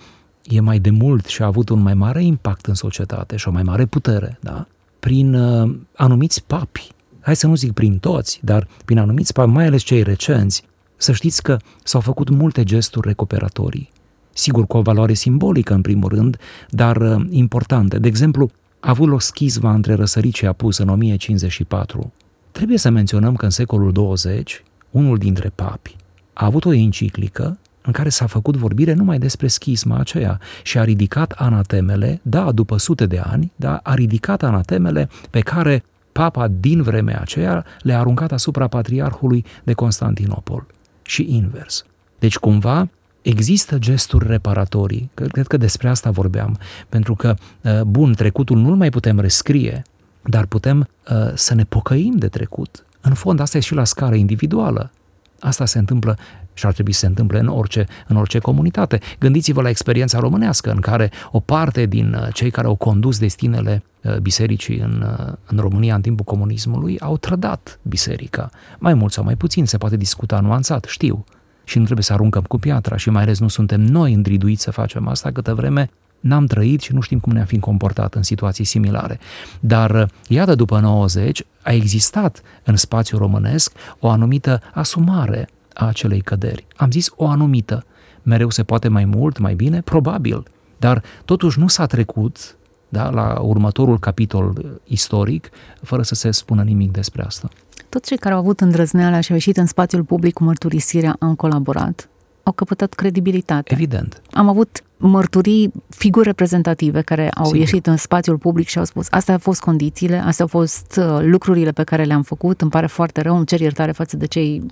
e 0.44 0.60
mai 0.60 0.80
de 0.80 0.90
mult 0.90 1.26
și 1.26 1.42
a 1.42 1.46
avut 1.46 1.70
un 1.70 1.82
mai 1.82 1.94
mare 1.94 2.24
impact 2.24 2.66
în 2.66 2.74
societate 2.74 3.36
și 3.36 3.48
o 3.48 3.52
mai 3.52 3.64
mare 3.64 3.86
putere, 3.86 4.38
da? 4.42 4.68
prin 5.00 5.34
uh, 5.34 5.76
anumiți 5.96 6.44
papi, 6.44 6.88
hai 7.20 7.36
să 7.36 7.48
nu 7.48 7.56
zic 7.56 7.72
prin 7.72 7.98
toți, 7.98 8.40
dar 8.44 8.68
prin 8.86 8.98
anumiți 8.98 9.34
papi, 9.34 9.50
mai 9.50 9.66
ales 9.66 9.82
cei 9.82 10.04
recenți, 10.04 10.64
să 10.98 11.12
știți 11.12 11.44
că 11.44 11.58
s-au 11.84 12.02
făcut 12.02 12.30
multe 12.30 12.64
gesturi 12.64 13.08
recuperatorii. 13.08 13.90
Sigur, 14.34 14.68
cu 14.68 14.78
o 14.78 14.82
valoare 14.82 15.14
simbolică 15.14 15.74
în 15.74 15.82
primul 15.82 16.10
rând, 16.10 16.38
dar 16.70 16.98
uh, 16.98 17.26
importante. 17.30 18.00
De 18.00 18.08
exemplu, 18.08 18.52
a 18.80 18.90
avut 18.90 19.12
o 19.12 19.20
schizma 19.20 19.74
între 19.74 19.94
răsărit 19.94 20.34
și 20.34 20.46
apus 20.46 20.78
în 20.78 20.90
1054. 20.90 22.12
Trebuie 22.52 22.78
să 22.78 22.90
menționăm 22.90 23.36
că 23.36 23.46
în 23.46 23.52
secolul 23.52 23.92
20, 23.92 24.64
unul 24.92 25.18
dintre 25.18 25.52
papi 25.56 25.96
a 26.34 26.46
avut 26.46 26.66
o 26.66 26.74
enciclică 26.74 27.58
în 27.88 27.94
care 27.94 28.10
s-a 28.10 28.26
făcut 28.26 28.56
vorbire 28.56 28.94
numai 28.94 29.18
despre 29.18 29.48
schisma 29.48 29.98
aceea 29.98 30.40
și 30.64 30.78
a 30.78 30.84
ridicat 30.84 31.32
anatemele, 31.32 32.20
da, 32.22 32.52
după 32.52 32.78
sute 32.78 33.06
de 33.06 33.20
ani, 33.20 33.52
da, 33.56 33.80
a 33.84 33.94
ridicat 33.94 34.44
anatemele 34.44 35.10
pe 35.30 35.40
care 35.40 35.84
papa 36.12 36.48
din 36.48 36.82
vremea 36.82 37.20
aceea 37.20 37.66
le-a 37.82 38.00
aruncat 38.00 38.32
asupra 38.32 38.68
patriarhului 38.68 39.46
de 39.64 39.74
Constantinopol 39.74 40.66
și 41.02 41.26
invers. 41.30 41.86
Deci 42.20 42.38
cumva 42.38 42.90
există 43.22 43.78
gesturi 43.78 44.28
reparatorii, 44.28 45.10
cred 45.14 45.48
că 45.48 45.58
despre 45.58 45.90
asta 45.90 46.12
vorbeam, 46.12 46.58
pentru 46.90 47.16
că, 47.16 47.36
uh, 47.62 47.82
bun, 47.82 48.14
trecutul 48.14 48.58
nu-l 48.58 48.76
mai 48.76 48.90
putem 48.90 49.20
rescrie, 49.20 49.82
dar 50.24 50.46
putem 50.46 50.80
uh, 50.80 51.32
să 51.34 51.54
ne 51.54 51.64
pocăim 51.64 52.16
de 52.18 52.28
trecut. 52.28 52.86
În 53.02 53.14
fond, 53.14 53.40
asta 53.40 53.58
e 53.58 53.62
și 53.62 53.74
la 53.74 53.84
scară 53.84 54.16
individuală. 54.16 54.92
Asta 55.40 55.66
se 55.66 55.80
întâmplă 55.80 56.18
și 56.58 56.66
ar 56.66 56.74
trebui 56.74 56.92
să 56.92 57.00
se 57.00 57.06
întâmple 57.06 57.40
în 57.40 57.48
orice, 57.48 57.86
în 58.08 58.16
orice 58.16 58.40
comunitate. 58.40 59.00
Gândiți-vă 59.20 59.62
la 59.62 59.70
experiența 59.70 60.20
românească 60.20 60.72
în 60.72 60.80
care 60.80 61.12
o 61.32 61.40
parte 61.40 61.86
din 61.86 62.14
uh, 62.14 62.28
cei 62.34 62.52
care 62.52 62.68
au 62.68 62.76
condus 62.76 63.20
destinele 63.20 63.84
uh, 64.04 64.18
bisericii 64.18 64.80
în, 64.80 65.06
uh, 65.20 65.34
în 65.46 65.58
România 65.58 65.96
în 65.96 66.02
timpul 66.02 66.26
comunismului 66.26 67.00
au 67.00 67.18
trădat 67.18 67.80
biserica. 67.82 68.50
Mai 68.80 68.94
mult 68.94 69.12
sau 69.12 69.24
mai 69.24 69.36
puțin 69.36 69.66
se 69.66 69.78
poate 69.78 69.98
discuta 69.98 70.40
nuanțat, 70.40 70.84
știu. 70.84 71.24
Și 71.64 71.78
nu 71.78 71.84
trebuie 71.84 72.04
să 72.04 72.14
aruncăm 72.14 72.42
cu 72.42 72.58
piatra 72.58 72.98
și 72.98 73.10
mai 73.10 73.22
ales 73.22 73.40
nu 73.40 73.48
suntem 73.48 73.82
noi 73.82 74.14
îndriduiți 74.14 74.64
să 74.64 74.72
facem 74.72 75.08
asta 75.08 75.32
câtă 75.32 75.54
vreme 75.54 75.90
n-am 76.20 76.46
trăit 76.46 76.82
și 76.82 76.94
nu 76.94 77.02
știm 77.02 77.20
cum 77.20 77.34
ne-am 77.34 77.46
fi 77.46 77.60
comportat 77.60 78.14
în 78.14 78.24
situații 78.24 78.64
similare. 78.64 79.20
Dar 79.60 80.10
iată, 80.28 80.56
după 80.56 80.80
90, 80.80 81.44
a 81.62 81.72
existat 81.72 82.42
în 82.64 82.76
spațiul 82.76 83.20
românesc 83.20 83.72
o 84.00 84.10
anumită 84.10 84.62
asumare 84.74 85.50
a 85.78 85.88
acelei 85.88 86.22
căderi. 86.22 86.68
Am 86.76 86.92
zis 86.92 87.12
o 87.16 87.28
anumită. 87.28 87.86
Mereu 88.24 88.50
se 88.50 88.64
poate 88.64 88.88
mai 88.88 89.06
mult, 89.06 89.38
mai 89.38 89.54
bine? 89.54 89.82
Probabil. 89.82 90.44
Dar 90.78 91.04
totuși 91.26 91.60
nu 91.60 91.68
s-a 91.68 91.86
trecut 91.86 92.58
da, 92.90 93.10
la 93.10 93.40
următorul 93.40 94.00
capitol 94.00 94.80
istoric 94.84 95.50
fără 95.82 96.02
să 96.02 96.16
se 96.16 96.32
spună 96.32 96.64
nimic 96.64 96.92
despre 96.92 97.24
asta. 97.24 97.50
Toți 97.90 98.08
cei 98.08 98.18
care 98.18 98.34
au 98.34 98.40
avut 98.40 98.62
îndrăzneala 98.62 99.20
și 99.20 99.30
au 99.30 99.36
ieșit 99.36 99.58
în 99.58 99.66
spațiul 99.66 100.04
public 100.04 100.34
cu 100.34 100.44
mărturisirea 100.44 101.16
au 101.20 101.36
colaborat, 101.36 102.10
au 102.48 102.54
căpătat 102.54 102.94
credibilitate. 102.94 103.74
Evident. 103.74 104.22
Am 104.32 104.50
avut 104.50 104.84
mărturii, 104.98 105.72
figuri 105.90 106.26
reprezentative 106.26 107.02
care 107.02 107.30
au 107.30 107.46
Sigur. 107.46 107.60
ieșit 107.60 107.88
în 107.88 107.98
spațiul 107.98 108.38
public 108.38 108.68
și 108.68 108.78
au 108.78 108.84
spus 108.84 109.08
astea 109.10 109.34
au 109.34 109.40
fost 109.40 109.62
condițiile, 109.62 110.18
astea 110.18 110.46
au 110.52 110.60
fost 110.60 111.00
uh, 111.00 111.20
lucrurile 111.22 111.72
pe 111.72 111.84
care 111.84 112.04
le-am 112.04 112.22
făcut, 112.22 112.62
îmi 112.62 112.72
pare 112.72 112.88
foarte 112.88 113.22
rău, 113.22 113.36
îmi 113.36 113.46
cer 113.46 113.60
iertare 113.60 113.92
față 113.92 114.18
de 114.18 114.26
cei 114.26 114.64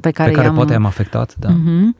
pe 0.00 0.10
care, 0.10 0.28
pe 0.28 0.34
care 0.34 0.46
i-am... 0.46 0.54
poate 0.54 0.74
am 0.74 0.84
afectat, 0.84 1.34
da. 1.38 1.48
Uh-huh. 1.48 1.96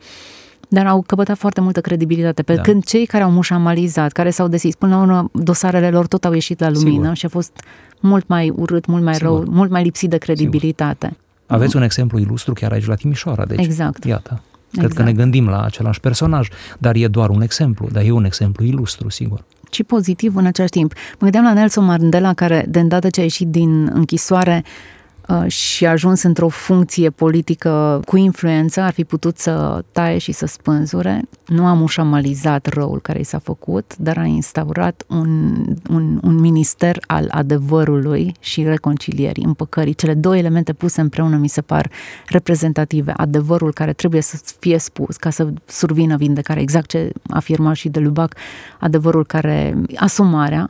Dar 0.67 0.87
au 0.87 1.01
căpătat 1.01 1.37
foarte 1.37 1.61
multă 1.61 1.81
credibilitate, 1.81 2.43
pe 2.43 2.55
da. 2.55 2.61
când 2.61 2.83
cei 2.83 3.05
care 3.05 3.23
au 3.23 3.31
mușamalizat, 3.31 4.11
care 4.11 4.29
s-au 4.29 4.47
deschis, 4.47 4.75
până 4.75 4.95
la 4.95 5.01
urmă 5.01 5.29
dosarele 5.33 5.89
lor 5.89 6.07
tot 6.07 6.25
au 6.25 6.33
ieșit 6.33 6.59
la 6.59 6.69
lumină 6.69 7.01
Sigur. 7.01 7.15
și 7.15 7.25
a 7.25 7.29
fost 7.29 7.51
mult 7.99 8.27
mai 8.27 8.49
urât, 8.55 8.85
mult 8.85 9.03
mai 9.03 9.13
Sigur. 9.13 9.29
rău, 9.29 9.53
mult 9.53 9.69
mai 9.69 9.83
lipsit 9.83 10.09
de 10.09 10.17
credibilitate. 10.17 11.05
Sigur. 11.05 11.21
Aveți 11.45 11.75
un 11.75 11.81
exemplu 11.81 12.19
ilustru 12.19 12.53
chiar 12.53 12.71
aici 12.71 12.85
la 12.85 12.95
Timișoara, 12.95 13.45
deci 13.45 13.65
exact. 13.65 14.05
iată. 14.05 14.41
Cred 14.77 14.85
exact. 14.85 15.05
că 15.05 15.11
ne 15.11 15.13
gândim 15.13 15.47
la 15.47 15.63
același 15.63 15.99
personaj, 15.99 16.47
dar 16.77 16.95
e 16.95 17.07
doar 17.07 17.29
un 17.29 17.41
exemplu, 17.41 17.89
dar 17.91 18.03
e 18.03 18.11
un 18.11 18.25
exemplu 18.25 18.65
ilustru, 18.65 19.09
sigur. 19.09 19.43
Și 19.71 19.83
pozitiv 19.83 20.35
în 20.35 20.45
același 20.45 20.71
timp. 20.71 20.93
Mă 20.93 21.17
gândeam 21.19 21.43
la 21.43 21.53
Nelson 21.53 21.85
Mandela, 21.85 22.33
care 22.33 22.65
de 22.69 22.79
îndată 22.79 23.09
ce 23.09 23.19
a 23.19 23.23
ieșit 23.23 23.47
din 23.47 23.89
închisoare, 23.93 24.63
Uh, 24.63 25.02
și 25.47 25.85
a 25.85 25.89
ajuns 25.89 26.23
într-o 26.23 26.47
funcție 26.47 27.09
politică 27.09 28.01
cu 28.05 28.17
influență, 28.17 28.81
ar 28.81 28.91
fi 28.91 29.03
putut 29.03 29.37
să 29.37 29.83
taie 29.91 30.17
și 30.17 30.31
să 30.31 30.45
spânzure. 30.45 31.21
Nu 31.45 31.65
a 31.65 31.73
mușamalizat 31.73 32.65
răul 32.65 33.01
care 33.01 33.19
i 33.19 33.23
s-a 33.23 33.39
făcut, 33.39 33.97
dar 33.97 34.17
a 34.17 34.23
instaurat 34.23 35.03
un, 35.07 35.63
un, 35.89 36.19
un 36.23 36.39
minister 36.39 36.97
al 37.07 37.27
adevărului 37.31 38.35
și 38.39 38.63
reconcilierii, 38.63 39.43
împăcării. 39.43 39.93
Cele 39.93 40.13
două 40.13 40.37
elemente 40.37 40.73
puse 40.73 41.01
împreună 41.01 41.35
mi 41.35 41.49
se 41.49 41.61
par 41.61 41.89
reprezentative. 42.27 43.13
Adevărul 43.17 43.73
care 43.73 43.93
trebuie 43.93 44.21
să 44.21 44.41
fie 44.59 44.77
spus 44.77 45.15
ca 45.15 45.29
să 45.29 45.47
survină 45.65 46.15
vindecare, 46.15 46.61
exact 46.61 46.89
ce 46.89 47.11
afirma 47.29 47.73
și 47.73 47.89
de 47.89 47.99
Lubac, 47.99 48.35
adevărul 48.79 49.25
care, 49.25 49.81
asumarea, 49.95 50.69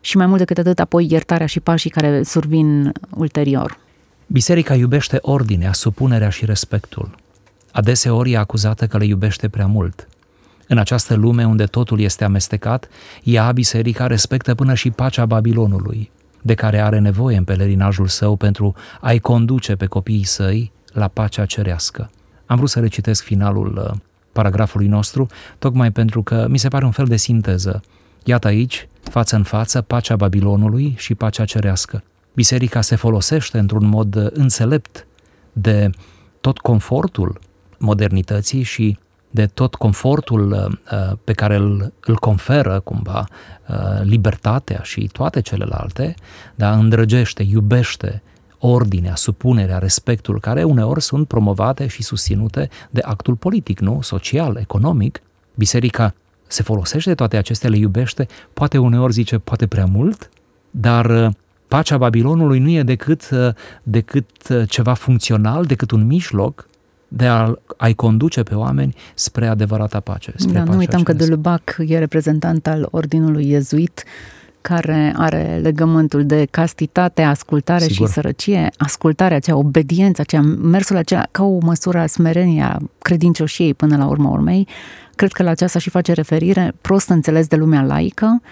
și 0.00 0.16
mai 0.16 0.26
mult 0.26 0.38
decât 0.38 0.58
atât, 0.58 0.78
apoi 0.80 1.06
iertarea 1.10 1.46
și 1.46 1.60
pașii 1.60 1.90
care 1.90 2.22
survin 2.22 2.92
ulterior. 3.16 3.84
Biserica 4.28 4.74
iubește 4.74 5.18
ordinea, 5.20 5.72
supunerea 5.72 6.28
și 6.28 6.44
respectul. 6.44 7.14
Adeseori 7.72 8.32
e 8.32 8.36
acuzată 8.36 8.86
că 8.86 8.98
le 8.98 9.04
iubește 9.04 9.48
prea 9.48 9.66
mult. 9.66 10.08
În 10.68 10.78
această 10.78 11.14
lume 11.14 11.46
unde 11.46 11.64
totul 11.64 12.00
este 12.00 12.24
amestecat, 12.24 12.88
ea, 13.22 13.52
biserica, 13.52 14.06
respectă 14.06 14.54
până 14.54 14.74
și 14.74 14.90
pacea 14.90 15.26
Babilonului, 15.26 16.10
de 16.42 16.54
care 16.54 16.80
are 16.80 16.98
nevoie 16.98 17.36
în 17.36 17.44
pelerinajul 17.44 18.06
său 18.06 18.36
pentru 18.36 18.74
a-i 19.00 19.18
conduce 19.18 19.76
pe 19.76 19.86
copiii 19.86 20.24
săi 20.24 20.72
la 20.92 21.08
pacea 21.08 21.44
cerească. 21.44 22.10
Am 22.46 22.56
vrut 22.56 22.70
să 22.70 22.80
recitesc 22.80 23.22
finalul 23.22 23.88
uh, 23.90 23.98
paragrafului 24.32 24.86
nostru, 24.86 25.26
tocmai 25.58 25.90
pentru 25.90 26.22
că 26.22 26.46
mi 26.48 26.58
se 26.58 26.68
pare 26.68 26.84
un 26.84 26.90
fel 26.90 27.06
de 27.06 27.16
sinteză. 27.16 27.82
Iată 28.24 28.46
aici, 28.46 28.88
față 29.02 29.36
în 29.36 29.42
față, 29.42 29.80
pacea 29.80 30.16
Babilonului 30.16 30.94
și 30.96 31.14
pacea 31.14 31.44
cerească. 31.44 32.02
Biserica 32.36 32.80
se 32.80 32.96
folosește 32.96 33.58
într-un 33.58 33.86
mod 33.86 34.14
uh, 34.14 34.26
înțelept 34.32 35.06
de 35.52 35.90
tot 36.40 36.58
confortul 36.58 37.38
modernității 37.78 38.62
și 38.62 38.98
de 39.30 39.46
tot 39.46 39.74
confortul 39.74 40.52
uh, 40.52 40.64
uh, 40.98 41.16
pe 41.24 41.32
care 41.32 41.56
îl, 41.56 41.92
îl 42.00 42.16
conferă 42.16 42.80
cumva 42.80 43.26
libertatea 44.02 44.80
și 44.82 45.08
toate 45.12 45.40
celelalte, 45.40 46.14
dar 46.54 46.78
îndrăgește, 46.78 47.42
iubește 47.42 48.22
ordinea, 48.58 49.14
supunerea, 49.14 49.78
respectul, 49.78 50.40
care 50.40 50.62
uneori 50.62 51.02
sunt 51.02 51.28
promovate 51.28 51.86
și 51.86 52.02
susținute 52.02 52.68
de 52.90 53.00
actul 53.04 53.34
politic, 53.34 53.80
nu? 53.80 54.00
Social, 54.02 54.56
economic. 54.56 55.20
Biserica 55.54 56.14
se 56.46 56.62
folosește 56.62 57.08
de 57.08 57.14
toate 57.14 57.36
acestea, 57.36 57.70
le 57.70 57.76
iubește, 57.76 58.26
poate 58.52 58.78
uneori 58.78 59.12
zice, 59.12 59.38
poate 59.38 59.66
prea 59.66 59.86
mult, 59.86 60.30
dar 60.70 61.10
uh, 61.10 61.28
pacea 61.68 61.96
Babilonului 61.96 62.58
nu 62.58 62.70
e 62.70 62.82
decât, 62.82 63.28
uh, 63.32 63.48
decât 63.82 64.30
uh, 64.50 64.62
ceva 64.68 64.94
funcțional, 64.94 65.64
decât 65.64 65.90
un 65.90 66.06
mijloc 66.06 66.68
de 67.08 67.26
a, 67.26 67.54
a-i 67.76 67.94
conduce 67.94 68.42
pe 68.42 68.54
oameni 68.54 68.94
spre 69.14 69.46
adevărata 69.46 70.00
pace. 70.00 70.32
Spre 70.36 70.58
da, 70.58 70.64
nu 70.64 70.76
uităm 70.76 71.02
că 71.02 71.12
de 71.12 71.26
Lubac 71.26 71.76
e 71.78 71.98
reprezentant 71.98 72.66
al 72.66 72.88
ordinului 72.90 73.50
iezuit, 73.50 74.04
care 74.60 75.14
are 75.16 75.58
legământul 75.62 76.24
de 76.24 76.46
castitate, 76.50 77.22
ascultare 77.22 77.84
Sigur. 77.84 78.06
și 78.06 78.12
sărăcie, 78.12 78.70
ascultarea, 78.76 79.36
acea 79.36 79.56
obediență, 79.56 80.20
acea 80.20 80.40
mersul 80.40 80.96
acela 80.96 81.24
ca 81.30 81.44
o 81.44 81.58
măsură 81.62 81.98
a 81.98 82.06
smereniei, 82.06 82.62
a 82.62 82.78
credincioșiei 82.98 83.74
până 83.74 83.96
la 83.96 84.06
urma 84.06 84.30
urmei, 84.30 84.68
cred 85.14 85.32
că 85.32 85.42
la 85.42 85.50
aceasta 85.50 85.78
și 85.78 85.90
face 85.90 86.12
referire, 86.12 86.72
prost 86.80 87.08
înțeles 87.08 87.46
de 87.46 87.56
lumea 87.56 87.82
laică, 87.82 88.42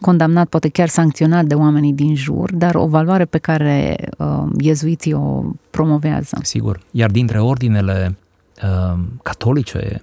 condamnat, 0.00 0.48
poate 0.48 0.68
chiar 0.68 0.88
sancționat 0.88 1.44
de 1.44 1.54
oamenii 1.54 1.92
din 1.92 2.14
jur, 2.14 2.52
dar 2.54 2.74
o 2.74 2.86
valoare 2.86 3.24
pe 3.24 3.38
care 3.38 3.96
uh, 4.18 4.42
iezuiții 4.58 5.12
o 5.12 5.42
promovează. 5.70 6.38
Sigur. 6.42 6.80
Iar 6.90 7.10
dintre 7.10 7.40
ordinele 7.40 8.16
uh, 8.62 8.98
catolice, 9.22 10.02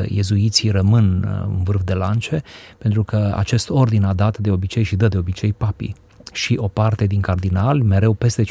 uh, 0.00 0.10
iezuiții 0.10 0.70
rămân 0.70 1.24
uh, 1.26 1.46
în 1.56 1.62
vârf 1.62 1.82
de 1.84 1.94
lance, 1.94 2.42
pentru 2.78 3.04
că 3.04 3.34
acest 3.36 3.70
ordin 3.70 4.04
a 4.04 4.12
dat 4.12 4.38
de 4.38 4.50
obicei 4.50 4.82
și 4.82 4.96
dă 4.96 5.08
de 5.08 5.18
obicei 5.18 5.52
papii. 5.52 5.94
Și 6.32 6.56
o 6.60 6.68
parte 6.68 7.04
din 7.06 7.20
cardinali, 7.20 7.82
mereu 7.82 8.12
peste 8.12 8.42
50% 8.42 8.46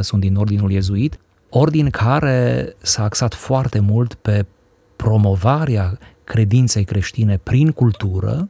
sunt 0.00 0.20
din 0.20 0.36
ordinul 0.36 0.70
iezuit, 0.70 1.18
ordin 1.50 1.90
care 1.90 2.74
s-a 2.78 3.02
axat 3.02 3.34
foarte 3.34 3.80
mult 3.80 4.14
pe 4.14 4.46
promovarea 4.96 5.98
credinței 6.24 6.84
creștine 6.84 7.40
prin 7.42 7.70
cultură 7.70 8.48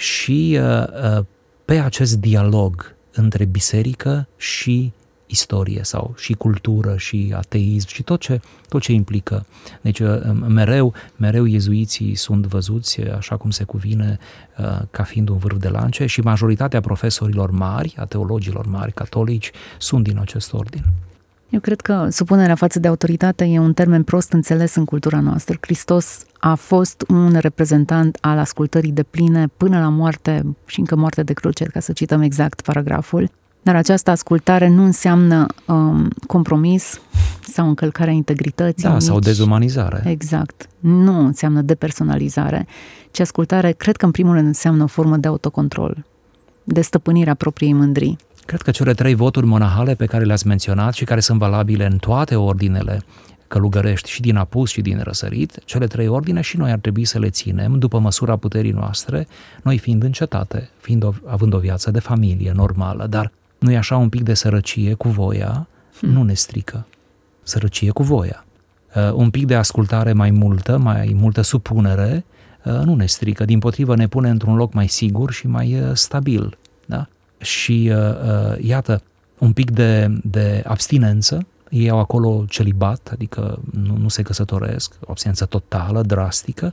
și 0.00 0.58
uh, 0.60 1.16
uh, 1.16 1.24
pe 1.64 1.78
acest 1.78 2.16
dialog 2.16 2.94
între 3.12 3.44
biserică 3.44 4.28
și 4.36 4.92
istorie 5.26 5.80
sau 5.82 6.14
și 6.16 6.32
cultură 6.32 6.96
și 6.96 7.32
ateism 7.36 7.88
și 7.88 8.02
tot 8.02 8.20
ce, 8.20 8.40
tot 8.68 8.80
ce 8.80 8.92
implică. 8.92 9.46
Deci 9.80 9.98
uh, 9.98 10.20
mereu, 10.46 10.94
mereu 11.16 11.44
iezuiții 11.44 12.14
sunt 12.14 12.46
văzuți 12.46 13.00
așa 13.00 13.36
cum 13.36 13.50
se 13.50 13.64
cuvine 13.64 14.18
ca 14.90 15.02
fiind 15.02 15.28
un 15.28 15.36
vârf 15.36 15.58
de 15.58 15.68
lance 15.68 16.06
și 16.06 16.20
majoritatea 16.20 16.80
profesorilor 16.80 17.50
mari, 17.50 17.94
a 17.96 18.04
teologilor 18.04 18.66
mari 18.66 18.92
catolici, 18.92 19.50
sunt 19.78 20.04
din 20.04 20.18
acest 20.18 20.52
ordin. 20.52 20.84
Eu 21.50 21.60
cred 21.60 21.80
că 21.80 22.06
supunerea 22.10 22.54
față 22.54 22.78
de 22.78 22.88
autoritate 22.88 23.44
e 23.44 23.58
un 23.58 23.72
termen 23.72 24.02
prost 24.02 24.32
înțeles 24.32 24.74
în 24.74 24.84
cultura 24.84 25.20
noastră. 25.20 25.56
Hristos 25.60 26.24
a 26.38 26.54
fost 26.54 27.04
un 27.08 27.36
reprezentant 27.38 28.18
al 28.20 28.38
ascultării 28.38 28.92
de 28.92 29.02
pline 29.02 29.46
până 29.56 29.78
la 29.78 29.88
moarte 29.88 30.56
și 30.66 30.78
încă 30.78 30.96
moarte 30.96 31.22
de 31.22 31.32
cruce, 31.32 31.64
ca 31.64 31.80
să 31.80 31.92
cităm 31.92 32.20
exact 32.20 32.60
paragraful. 32.60 33.30
Dar 33.62 33.76
această 33.76 34.10
ascultare 34.10 34.68
nu 34.68 34.84
înseamnă 34.84 35.46
um, 35.66 36.08
compromis 36.26 37.00
sau 37.40 37.68
încălcarea 37.68 38.12
integrității. 38.12 38.88
Da, 38.88 38.92
nici... 38.92 39.02
sau 39.02 39.18
dezumanizare. 39.18 40.02
Exact. 40.04 40.68
Nu 40.78 41.24
înseamnă 41.24 41.60
depersonalizare, 41.60 42.66
ci 43.10 43.20
ascultare, 43.20 43.72
cred 43.72 43.96
că 43.96 44.04
în 44.04 44.10
primul 44.10 44.34
rând 44.34 44.46
înseamnă 44.46 44.82
o 44.82 44.86
formă 44.86 45.16
de 45.16 45.28
autocontrol, 45.28 46.04
de 46.64 46.80
stăpânirea 46.80 47.34
propriei 47.34 47.72
mândrii. 47.72 48.18
Cred 48.50 48.62
că 48.62 48.70
cele 48.70 48.94
trei 48.94 49.14
voturi 49.14 49.46
monahale 49.46 49.94
pe 49.94 50.06
care 50.06 50.24
le-ați 50.24 50.46
menționat 50.46 50.94
și 50.94 51.04
care 51.04 51.20
sunt 51.20 51.38
valabile 51.38 51.86
în 51.86 51.98
toate 51.98 52.36
ordinele 52.36 53.02
călugărești 53.48 54.10
și 54.10 54.20
din 54.20 54.36
apus 54.36 54.70
și 54.70 54.80
din 54.80 55.00
răsărit, 55.02 55.58
cele 55.64 55.86
trei 55.86 56.08
ordine 56.08 56.40
și 56.40 56.56
noi 56.56 56.70
ar 56.70 56.78
trebui 56.78 57.04
să 57.04 57.18
le 57.18 57.30
ținem 57.30 57.78
după 57.78 57.98
măsura 57.98 58.36
puterii 58.36 58.70
noastre, 58.70 59.26
noi 59.62 59.78
fiind 59.78 60.02
în 60.02 60.12
cetate, 60.12 60.70
fiind 60.80 61.02
o, 61.02 61.12
având 61.26 61.54
o 61.54 61.58
viață 61.58 61.90
de 61.90 61.98
familie 61.98 62.52
normală, 62.54 63.06
dar 63.06 63.32
nu 63.58 63.70
e 63.70 63.76
așa 63.76 63.96
un 63.96 64.08
pic 64.08 64.22
de 64.22 64.34
sărăcie 64.34 64.94
cu 64.94 65.08
voia, 65.08 65.66
hmm. 65.98 66.12
nu 66.12 66.22
ne 66.22 66.34
strică. 66.34 66.86
Sărăcie 67.42 67.90
cu 67.90 68.02
voia. 68.02 68.44
Uh, 68.94 69.12
un 69.12 69.30
pic 69.30 69.46
de 69.46 69.54
ascultare 69.54 70.12
mai 70.12 70.30
multă, 70.30 70.78
mai 70.78 71.16
multă 71.16 71.40
supunere, 71.40 72.24
uh, 72.64 72.80
nu 72.84 72.94
ne 72.94 73.06
strică, 73.06 73.44
din 73.44 73.58
potrivă 73.58 73.96
ne 73.96 74.08
pune 74.08 74.30
într-un 74.30 74.56
loc 74.56 74.72
mai 74.72 74.88
sigur 74.88 75.32
și 75.32 75.46
mai 75.46 75.80
uh, 75.80 75.90
stabil. 75.92 76.58
Da? 76.86 77.08
Și 77.40 77.92
uh, 77.92 77.96
uh, 77.96 78.64
iată, 78.64 79.02
un 79.38 79.52
pic 79.52 79.70
de, 79.70 80.20
de 80.22 80.62
abstinență, 80.66 81.46
ei 81.70 81.90
au 81.90 81.98
acolo 81.98 82.44
celibat, 82.48 83.08
adică 83.12 83.60
nu, 83.72 83.96
nu 83.96 84.08
se 84.08 84.22
căsătoresc, 84.22 84.94
o 85.00 85.10
abstinență 85.10 85.44
totală, 85.44 86.02
drastică, 86.02 86.72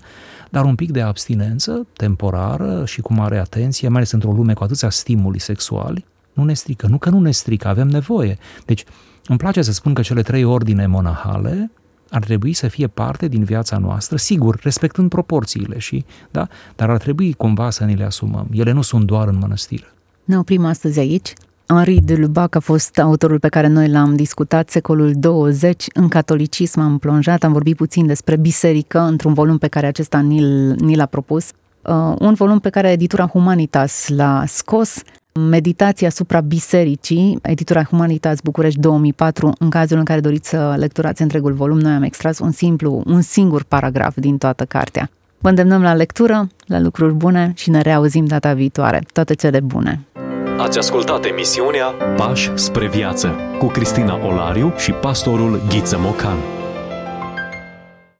dar 0.49 0.65
un 0.65 0.75
pic 0.75 0.91
de 0.91 1.01
abstinență 1.01 1.87
temporară 1.93 2.85
și 2.85 3.01
cu 3.01 3.13
mare 3.13 3.37
atenție, 3.37 3.87
mai 3.87 3.97
ales 3.97 4.11
într-o 4.11 4.31
lume 4.31 4.53
cu 4.53 4.63
atâția 4.63 4.89
stimuli 4.89 5.39
sexuali, 5.39 6.05
nu 6.33 6.43
ne 6.43 6.53
strică. 6.53 6.87
Nu 6.87 6.97
că 6.97 7.09
nu 7.09 7.19
ne 7.19 7.31
strică, 7.31 7.67
avem 7.67 7.87
nevoie. 7.87 8.37
Deci, 8.65 8.83
îmi 9.25 9.37
place 9.37 9.61
să 9.61 9.71
spun 9.71 9.93
că 9.93 10.01
cele 10.01 10.21
trei 10.21 10.43
ordine 10.43 10.87
monahale 10.87 11.71
ar 12.09 12.23
trebui 12.23 12.53
să 12.53 12.67
fie 12.67 12.87
parte 12.87 13.27
din 13.27 13.43
viața 13.43 13.77
noastră, 13.77 14.17
sigur, 14.17 14.59
respectând 14.61 15.09
proporțiile 15.09 15.77
și, 15.77 16.05
da, 16.31 16.47
dar 16.75 16.89
ar 16.89 16.97
trebui 16.97 17.33
cumva 17.33 17.69
să 17.69 17.85
ne 17.85 17.93
le 17.93 18.03
asumăm. 18.03 18.47
Ele 18.51 18.71
nu 18.71 18.81
sunt 18.81 19.05
doar 19.05 19.27
în 19.27 19.37
mănăstire. 19.37 19.91
Ne 20.27 20.37
oprim 20.37 20.65
astăzi 20.65 20.99
aici. 20.99 21.33
Henri 21.67 21.99
de 22.03 22.15
Lubac 22.15 22.55
a 22.55 22.59
fost 22.59 22.99
autorul 22.99 23.39
pe 23.39 23.47
care 23.47 23.67
noi 23.67 23.89
l-am 23.89 24.15
discutat 24.15 24.69
secolul 24.69 25.13
20. 25.15 25.85
În 25.93 26.07
catolicism 26.07 26.79
am 26.79 26.97
plonjat, 26.97 27.43
am 27.43 27.51
vorbit 27.51 27.75
puțin 27.75 28.05
despre 28.05 28.37
biserică 28.37 28.99
într-un 28.99 29.33
volum 29.33 29.57
pe 29.57 29.67
care 29.67 29.85
acesta 29.85 30.19
ni, 30.19 30.39
ni 30.73 30.95
l-a 30.95 31.05
propus. 31.05 31.51
Uh, 31.81 32.15
un 32.19 32.33
volum 32.33 32.59
pe 32.59 32.69
care 32.69 32.91
editura 32.91 33.27
Humanitas 33.27 34.07
l-a 34.07 34.43
scos, 34.47 35.01
Meditația 35.49 36.07
asupra 36.07 36.41
bisericii, 36.41 37.39
editura 37.41 37.83
Humanitas 37.83 38.39
București 38.39 38.79
2004, 38.79 39.53
în 39.59 39.69
cazul 39.69 39.97
în 39.97 40.03
care 40.03 40.19
doriți 40.19 40.49
să 40.49 40.75
lecturați 40.77 41.21
întregul 41.21 41.53
volum, 41.53 41.79
noi 41.79 41.91
am 41.91 42.03
extras 42.03 42.39
un 42.39 42.51
simplu, 42.51 43.03
un 43.05 43.21
singur 43.21 43.63
paragraf 43.63 44.15
din 44.15 44.37
toată 44.37 44.65
cartea. 44.65 45.09
Vă 45.47 45.53
îndemnăm 45.53 45.81
la 45.81 45.93
lectură, 45.93 46.47
la 46.65 46.79
lucruri 46.79 47.13
bune 47.13 47.53
și 47.55 47.69
ne 47.69 47.81
reauzim 47.81 48.25
data 48.25 48.53
viitoare. 48.53 49.03
Toate 49.13 49.33
cele 49.33 49.59
bune! 49.59 50.01
Ați 50.57 50.77
ascultat 50.77 51.25
emisiunea 51.25 51.85
Pași 52.15 52.51
spre 52.53 52.87
viață 52.87 53.35
cu 53.57 53.65
Cristina 53.65 54.25
Olariu 54.25 54.73
și 54.77 54.91
pastorul 54.91 55.61
Ghiță 55.69 55.97
Mocan. 55.99 56.56